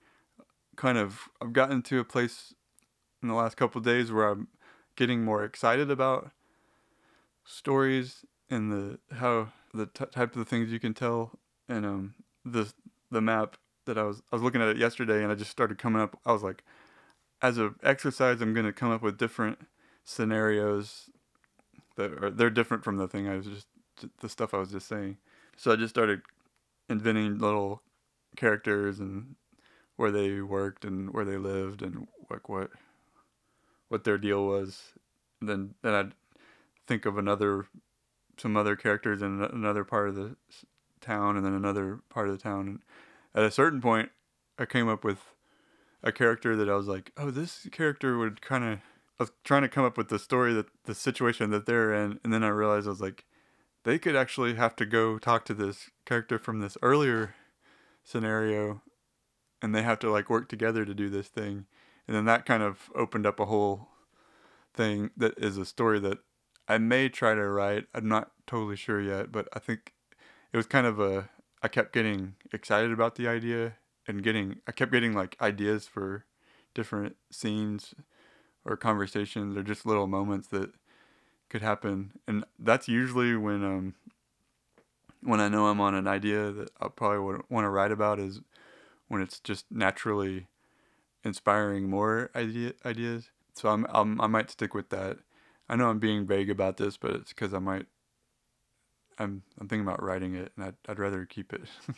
kind 0.76 0.98
of 0.98 1.28
I've 1.40 1.52
gotten 1.52 1.82
to 1.82 1.98
a 2.00 2.04
place 2.04 2.54
in 3.22 3.28
the 3.28 3.34
last 3.34 3.56
couple 3.56 3.80
days 3.80 4.10
where 4.10 4.28
I'm 4.28 4.48
getting 4.96 5.24
more 5.24 5.44
excited 5.44 5.90
about 5.90 6.30
stories 7.44 8.24
and 8.50 8.72
the 8.72 9.16
how 9.16 9.48
the 9.74 9.86
t- 9.86 10.04
type 10.06 10.32
of 10.32 10.38
the 10.38 10.44
things 10.44 10.70
you 10.70 10.78
can 10.80 10.94
tell 10.94 11.38
and 11.68 11.84
um 11.84 12.14
the 12.44 12.72
the 13.10 13.20
map 13.20 13.56
that 13.86 13.98
I 13.98 14.04
was 14.04 14.22
I 14.32 14.36
was 14.36 14.42
looking 14.42 14.62
at 14.62 14.68
it 14.68 14.76
yesterday 14.76 15.22
and 15.22 15.32
I 15.32 15.34
just 15.34 15.50
started 15.50 15.78
coming 15.78 16.00
up 16.00 16.18
I 16.24 16.32
was 16.32 16.42
like 16.42 16.62
as 17.40 17.58
an 17.58 17.74
exercise 17.82 18.40
I'm 18.40 18.54
going 18.54 18.66
to 18.66 18.72
come 18.72 18.90
up 18.90 19.02
with 19.02 19.18
different 19.18 19.58
scenarios 20.04 21.10
that 21.96 22.12
are 22.22 22.30
they're 22.30 22.50
different 22.50 22.84
from 22.84 22.96
the 22.96 23.08
thing 23.08 23.28
I 23.28 23.36
was 23.36 23.46
just 23.46 23.66
the 24.20 24.28
stuff 24.28 24.54
I 24.54 24.58
was 24.58 24.70
just 24.72 24.88
saying. 24.88 25.18
So 25.56 25.72
I 25.72 25.76
just 25.76 25.94
started 25.94 26.22
inventing 26.88 27.38
little 27.38 27.82
characters 28.36 28.98
and 28.98 29.36
where 30.02 30.10
they 30.10 30.40
worked 30.40 30.84
and 30.84 31.14
where 31.14 31.24
they 31.24 31.36
lived 31.36 31.80
and 31.80 32.08
like 32.28 32.48
what 32.48 32.72
what 33.86 34.02
their 34.02 34.18
deal 34.18 34.44
was. 34.44 34.94
And 35.40 35.48
then 35.48 35.74
then 35.82 35.94
I'd 35.94 36.14
think 36.88 37.06
of 37.06 37.16
another 37.16 37.66
some 38.36 38.56
other 38.56 38.74
characters 38.74 39.22
in 39.22 39.40
another 39.40 39.84
part 39.84 40.08
of 40.08 40.16
the 40.16 40.34
town 41.00 41.36
and 41.36 41.46
then 41.46 41.54
another 41.54 42.00
part 42.08 42.28
of 42.28 42.36
the 42.36 42.42
town. 42.42 42.66
And 42.66 42.78
at 43.32 43.44
a 43.48 43.50
certain 43.52 43.80
point, 43.80 44.10
I 44.58 44.64
came 44.64 44.88
up 44.88 45.04
with 45.04 45.20
a 46.02 46.10
character 46.10 46.56
that 46.56 46.68
I 46.68 46.74
was 46.74 46.88
like, 46.88 47.12
oh, 47.16 47.30
this 47.30 47.68
character 47.70 48.18
would 48.18 48.42
kind 48.42 48.64
of. 48.64 48.78
I 49.20 49.22
was 49.22 49.30
trying 49.44 49.62
to 49.62 49.68
come 49.68 49.84
up 49.84 49.96
with 49.96 50.08
the 50.08 50.18
story 50.18 50.52
that 50.54 50.66
the 50.84 50.96
situation 50.96 51.50
that 51.50 51.66
they're 51.66 51.94
in, 51.94 52.18
and 52.24 52.32
then 52.32 52.42
I 52.42 52.48
realized 52.48 52.88
I 52.88 52.90
was 52.90 53.00
like, 53.00 53.24
they 53.84 54.00
could 54.00 54.16
actually 54.16 54.54
have 54.54 54.74
to 54.76 54.84
go 54.84 55.18
talk 55.18 55.44
to 55.44 55.54
this 55.54 55.90
character 56.06 56.40
from 56.40 56.58
this 56.58 56.76
earlier 56.82 57.36
scenario 58.02 58.82
and 59.62 59.74
they 59.74 59.82
have 59.82 59.98
to 60.00 60.10
like 60.10 60.28
work 60.28 60.48
together 60.48 60.84
to 60.84 60.94
do 60.94 61.08
this 61.08 61.28
thing 61.28 61.66
and 62.06 62.16
then 62.16 62.24
that 62.24 62.46
kind 62.46 62.62
of 62.62 62.90
opened 62.94 63.26
up 63.26 63.38
a 63.40 63.46
whole 63.46 63.88
thing 64.74 65.10
that 65.16 65.34
is 65.38 65.56
a 65.56 65.64
story 65.64 65.98
that 66.00 66.18
I 66.68 66.78
may 66.78 67.08
try 67.08 67.34
to 67.34 67.48
write. 67.48 67.86
I'm 67.94 68.08
not 68.08 68.32
totally 68.46 68.76
sure 68.76 69.00
yet, 69.00 69.30
but 69.32 69.48
I 69.52 69.58
think 69.58 69.92
it 70.52 70.56
was 70.56 70.66
kind 70.66 70.86
of 70.86 71.00
a 71.00 71.28
I 71.62 71.68
kept 71.68 71.92
getting 71.92 72.34
excited 72.52 72.90
about 72.90 73.14
the 73.14 73.28
idea 73.28 73.74
and 74.06 74.22
getting 74.22 74.60
I 74.66 74.72
kept 74.72 74.92
getting 74.92 75.12
like 75.12 75.36
ideas 75.40 75.86
for 75.86 76.24
different 76.74 77.16
scenes 77.30 77.94
or 78.64 78.76
conversations 78.76 79.56
or 79.56 79.62
just 79.62 79.86
little 79.86 80.06
moments 80.06 80.48
that 80.48 80.70
could 81.48 81.62
happen, 81.62 82.12
and 82.26 82.44
that's 82.58 82.88
usually 82.88 83.36
when 83.36 83.64
um 83.64 83.94
when 85.22 85.40
I 85.40 85.48
know 85.48 85.66
I'm 85.66 85.80
on 85.80 85.94
an 85.94 86.08
idea 86.08 86.50
that 86.50 86.70
I 86.80 86.88
probably 86.88 87.20
would 87.20 87.42
want 87.48 87.64
to 87.64 87.68
write 87.68 87.92
about 87.92 88.18
is 88.18 88.40
when 89.12 89.20
it's 89.20 89.40
just 89.40 89.66
naturally 89.70 90.46
inspiring 91.22 91.90
more 91.90 92.30
idea 92.34 92.72
ideas. 92.86 93.28
So 93.52 93.68
I'm, 93.68 93.86
I'm 93.90 94.18
I 94.22 94.26
might 94.26 94.50
stick 94.50 94.72
with 94.72 94.88
that. 94.88 95.18
I 95.68 95.76
know 95.76 95.90
I'm 95.90 95.98
being 95.98 96.26
vague 96.26 96.48
about 96.48 96.78
this, 96.78 96.96
but 96.96 97.10
it's 97.10 97.28
because 97.28 97.52
I 97.52 97.58
might. 97.58 97.84
I'm 99.18 99.42
I'm 99.60 99.68
thinking 99.68 99.86
about 99.86 100.02
writing 100.02 100.34
it, 100.34 100.52
and 100.56 100.64
I'd 100.64 100.76
I'd 100.88 100.98
rather 100.98 101.26
keep 101.26 101.52
it 101.52 101.60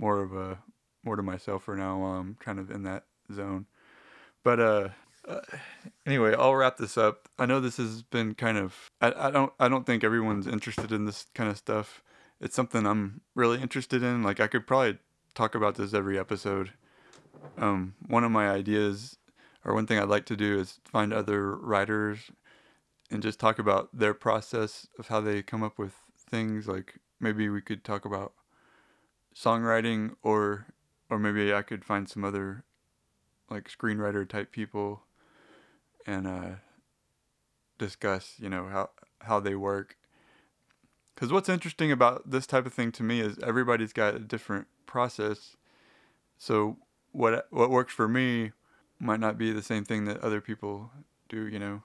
more 0.00 0.20
of 0.20 0.34
a 0.34 0.58
more 1.04 1.14
to 1.14 1.22
myself 1.22 1.62
for 1.62 1.76
now 1.76 2.00
while 2.00 2.14
I'm 2.14 2.36
kind 2.40 2.58
of 2.58 2.68
in 2.72 2.82
that 2.82 3.04
zone. 3.32 3.66
But 4.42 4.58
uh, 4.58 4.88
uh, 5.28 5.40
anyway, 6.04 6.34
I'll 6.36 6.56
wrap 6.56 6.78
this 6.78 6.98
up. 6.98 7.28
I 7.38 7.46
know 7.46 7.60
this 7.60 7.76
has 7.76 8.02
been 8.02 8.34
kind 8.34 8.58
of 8.58 8.90
I, 9.00 9.28
I 9.28 9.30
don't 9.30 9.52
I 9.60 9.68
don't 9.68 9.86
think 9.86 10.02
everyone's 10.02 10.48
interested 10.48 10.90
in 10.90 11.04
this 11.04 11.26
kind 11.32 11.48
of 11.48 11.56
stuff. 11.56 12.02
It's 12.40 12.56
something 12.56 12.86
I'm 12.86 13.20
really 13.36 13.62
interested 13.62 14.02
in. 14.02 14.24
Like 14.24 14.40
I 14.40 14.48
could 14.48 14.66
probably 14.66 14.98
talk 15.34 15.54
about 15.54 15.76
this 15.76 15.94
every 15.94 16.18
episode. 16.18 16.72
Um, 17.58 17.94
one 18.06 18.24
of 18.24 18.30
my 18.30 18.48
ideas 18.48 19.18
or 19.64 19.74
one 19.74 19.86
thing 19.86 19.98
I'd 19.98 20.08
like 20.08 20.26
to 20.26 20.36
do 20.36 20.58
is 20.58 20.80
find 20.84 21.12
other 21.12 21.56
writers 21.56 22.30
and 23.10 23.22
just 23.22 23.38
talk 23.38 23.58
about 23.58 23.90
their 23.92 24.14
process 24.14 24.86
of 24.98 25.08
how 25.08 25.20
they 25.20 25.42
come 25.42 25.62
up 25.62 25.78
with 25.78 25.94
things. 26.30 26.66
Like 26.66 26.98
maybe 27.20 27.48
we 27.48 27.60
could 27.60 27.84
talk 27.84 28.04
about 28.04 28.32
songwriting 29.34 30.14
or 30.22 30.66
or 31.10 31.18
maybe 31.18 31.52
I 31.52 31.62
could 31.62 31.84
find 31.84 32.08
some 32.08 32.24
other 32.24 32.64
like 33.50 33.68
screenwriter 33.68 34.28
type 34.28 34.50
people 34.50 35.02
and 36.06 36.26
uh, 36.26 36.50
discuss, 37.78 38.34
you 38.38 38.48
know, 38.48 38.66
how 38.66 38.90
how 39.20 39.40
they 39.40 39.54
work. 39.54 39.96
Because 41.14 41.32
what's 41.32 41.48
interesting 41.48 41.92
about 41.92 42.30
this 42.30 42.46
type 42.46 42.66
of 42.66 42.72
thing 42.72 42.92
to 42.92 43.02
me 43.02 43.20
is 43.20 43.38
everybody's 43.42 43.92
got 43.92 44.14
a 44.14 44.18
different 44.18 44.66
process. 44.86 45.56
So 46.38 46.78
what 47.12 47.46
what 47.50 47.70
works 47.70 47.92
for 47.92 48.08
me 48.08 48.52
might 48.98 49.20
not 49.20 49.36
be 49.36 49.52
the 49.52 49.62
same 49.62 49.84
thing 49.84 50.04
that 50.06 50.20
other 50.20 50.40
people 50.40 50.90
do. 51.28 51.46
You 51.46 51.58
know, 51.58 51.82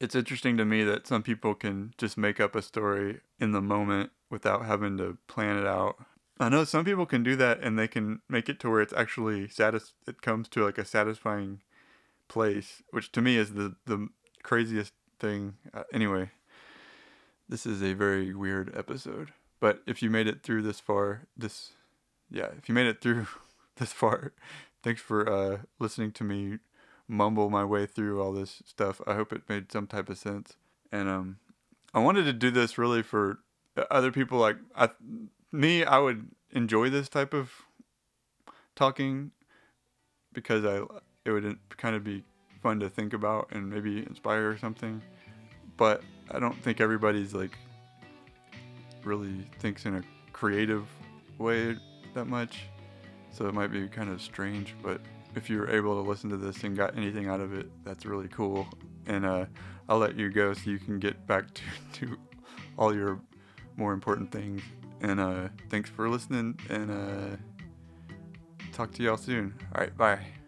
it's 0.00 0.14
interesting 0.14 0.56
to 0.56 0.64
me 0.64 0.82
that 0.84 1.06
some 1.06 1.22
people 1.22 1.54
can 1.54 1.94
just 1.98 2.18
make 2.18 2.40
up 2.40 2.54
a 2.54 2.62
story 2.62 3.20
in 3.40 3.52
the 3.52 3.60
moment 3.60 4.10
without 4.30 4.66
having 4.66 4.96
to 4.98 5.18
plan 5.28 5.56
it 5.56 5.66
out. 5.66 5.96
I 6.38 6.48
know 6.48 6.64
some 6.64 6.84
people 6.84 7.06
can 7.06 7.22
do 7.22 7.36
that 7.36 7.60
and 7.60 7.78
they 7.78 7.88
can 7.88 8.20
make 8.28 8.48
it 8.48 8.60
to 8.60 8.70
where 8.70 8.82
it's 8.82 8.92
actually 8.92 9.48
satis- 9.48 9.94
it 10.06 10.20
comes 10.20 10.48
to 10.50 10.64
like 10.64 10.78
a 10.78 10.84
satisfying 10.84 11.62
place, 12.28 12.82
which 12.90 13.12
to 13.12 13.22
me 13.22 13.36
is 13.36 13.54
the 13.54 13.76
the 13.86 14.08
craziest 14.42 14.92
thing. 15.18 15.56
Uh, 15.72 15.84
anyway, 15.92 16.30
this 17.48 17.66
is 17.66 17.82
a 17.82 17.94
very 17.94 18.34
weird 18.34 18.76
episode. 18.76 19.32
But 19.60 19.82
if 19.86 20.02
you 20.02 20.10
made 20.10 20.26
it 20.26 20.42
through 20.42 20.62
this 20.62 20.80
far, 20.80 21.22
this 21.36 21.72
yeah, 22.30 22.48
if 22.58 22.68
you 22.68 22.74
made 22.74 22.86
it 22.86 23.00
through 23.00 23.26
this 23.76 23.92
far, 23.92 24.32
thanks 24.82 25.00
for 25.00 25.28
uh, 25.28 25.58
listening 25.78 26.12
to 26.12 26.24
me 26.24 26.58
mumble 27.08 27.50
my 27.50 27.64
way 27.64 27.86
through 27.86 28.20
all 28.20 28.32
this 28.32 28.62
stuff. 28.64 29.00
I 29.06 29.14
hope 29.14 29.32
it 29.32 29.48
made 29.48 29.70
some 29.70 29.86
type 29.86 30.08
of 30.08 30.18
sense. 30.18 30.56
And 30.90 31.08
um, 31.08 31.38
I 31.94 32.00
wanted 32.00 32.24
to 32.24 32.32
do 32.32 32.50
this 32.50 32.78
really 32.78 33.02
for 33.02 33.38
other 33.90 34.10
people. 34.10 34.38
Like 34.38 34.56
I, 34.74 34.90
me, 35.52 35.84
I 35.84 35.98
would 35.98 36.28
enjoy 36.50 36.90
this 36.90 37.08
type 37.08 37.34
of 37.34 37.52
talking 38.74 39.30
because 40.32 40.64
I 40.64 40.82
it 41.24 41.30
would 41.30 41.58
kind 41.76 41.96
of 41.96 42.04
be 42.04 42.22
fun 42.62 42.80
to 42.80 42.88
think 42.88 43.12
about 43.12 43.48
and 43.50 43.68
maybe 43.68 43.98
inspire 43.98 44.56
something. 44.58 45.02
But 45.76 46.02
I 46.30 46.38
don't 46.38 46.60
think 46.62 46.80
everybody's 46.80 47.34
like 47.34 47.56
really 49.04 49.46
thinks 49.60 49.86
in 49.86 49.96
a 49.96 50.02
creative 50.32 50.86
way 51.38 51.76
that 52.14 52.26
much. 52.26 52.64
So 53.30 53.46
it 53.46 53.54
might 53.54 53.70
be 53.70 53.86
kind 53.88 54.10
of 54.10 54.20
strange, 54.22 54.74
but 54.82 55.00
if 55.34 55.50
you're 55.50 55.68
able 55.70 56.02
to 56.02 56.08
listen 56.08 56.30
to 56.30 56.36
this 56.36 56.62
and 56.64 56.76
got 56.76 56.96
anything 56.96 57.28
out 57.28 57.40
of 57.40 57.52
it, 57.52 57.70
that's 57.84 58.06
really 58.06 58.28
cool. 58.28 58.66
And 59.06 59.26
uh, 59.26 59.44
I'll 59.88 59.98
let 59.98 60.16
you 60.16 60.30
go 60.30 60.54
so 60.54 60.70
you 60.70 60.78
can 60.78 60.98
get 60.98 61.26
back 61.26 61.44
to, 61.54 61.62
to 62.06 62.18
all 62.78 62.94
your 62.94 63.20
more 63.76 63.92
important 63.92 64.32
things. 64.32 64.62
And 65.02 65.20
uh, 65.20 65.48
thanks 65.68 65.90
for 65.90 66.08
listening, 66.08 66.58
and 66.70 66.90
uh, 66.90 67.36
talk 68.72 68.92
to 68.92 69.02
y'all 69.02 69.18
soon. 69.18 69.54
All 69.74 69.82
right, 69.82 69.96
bye. 69.96 70.45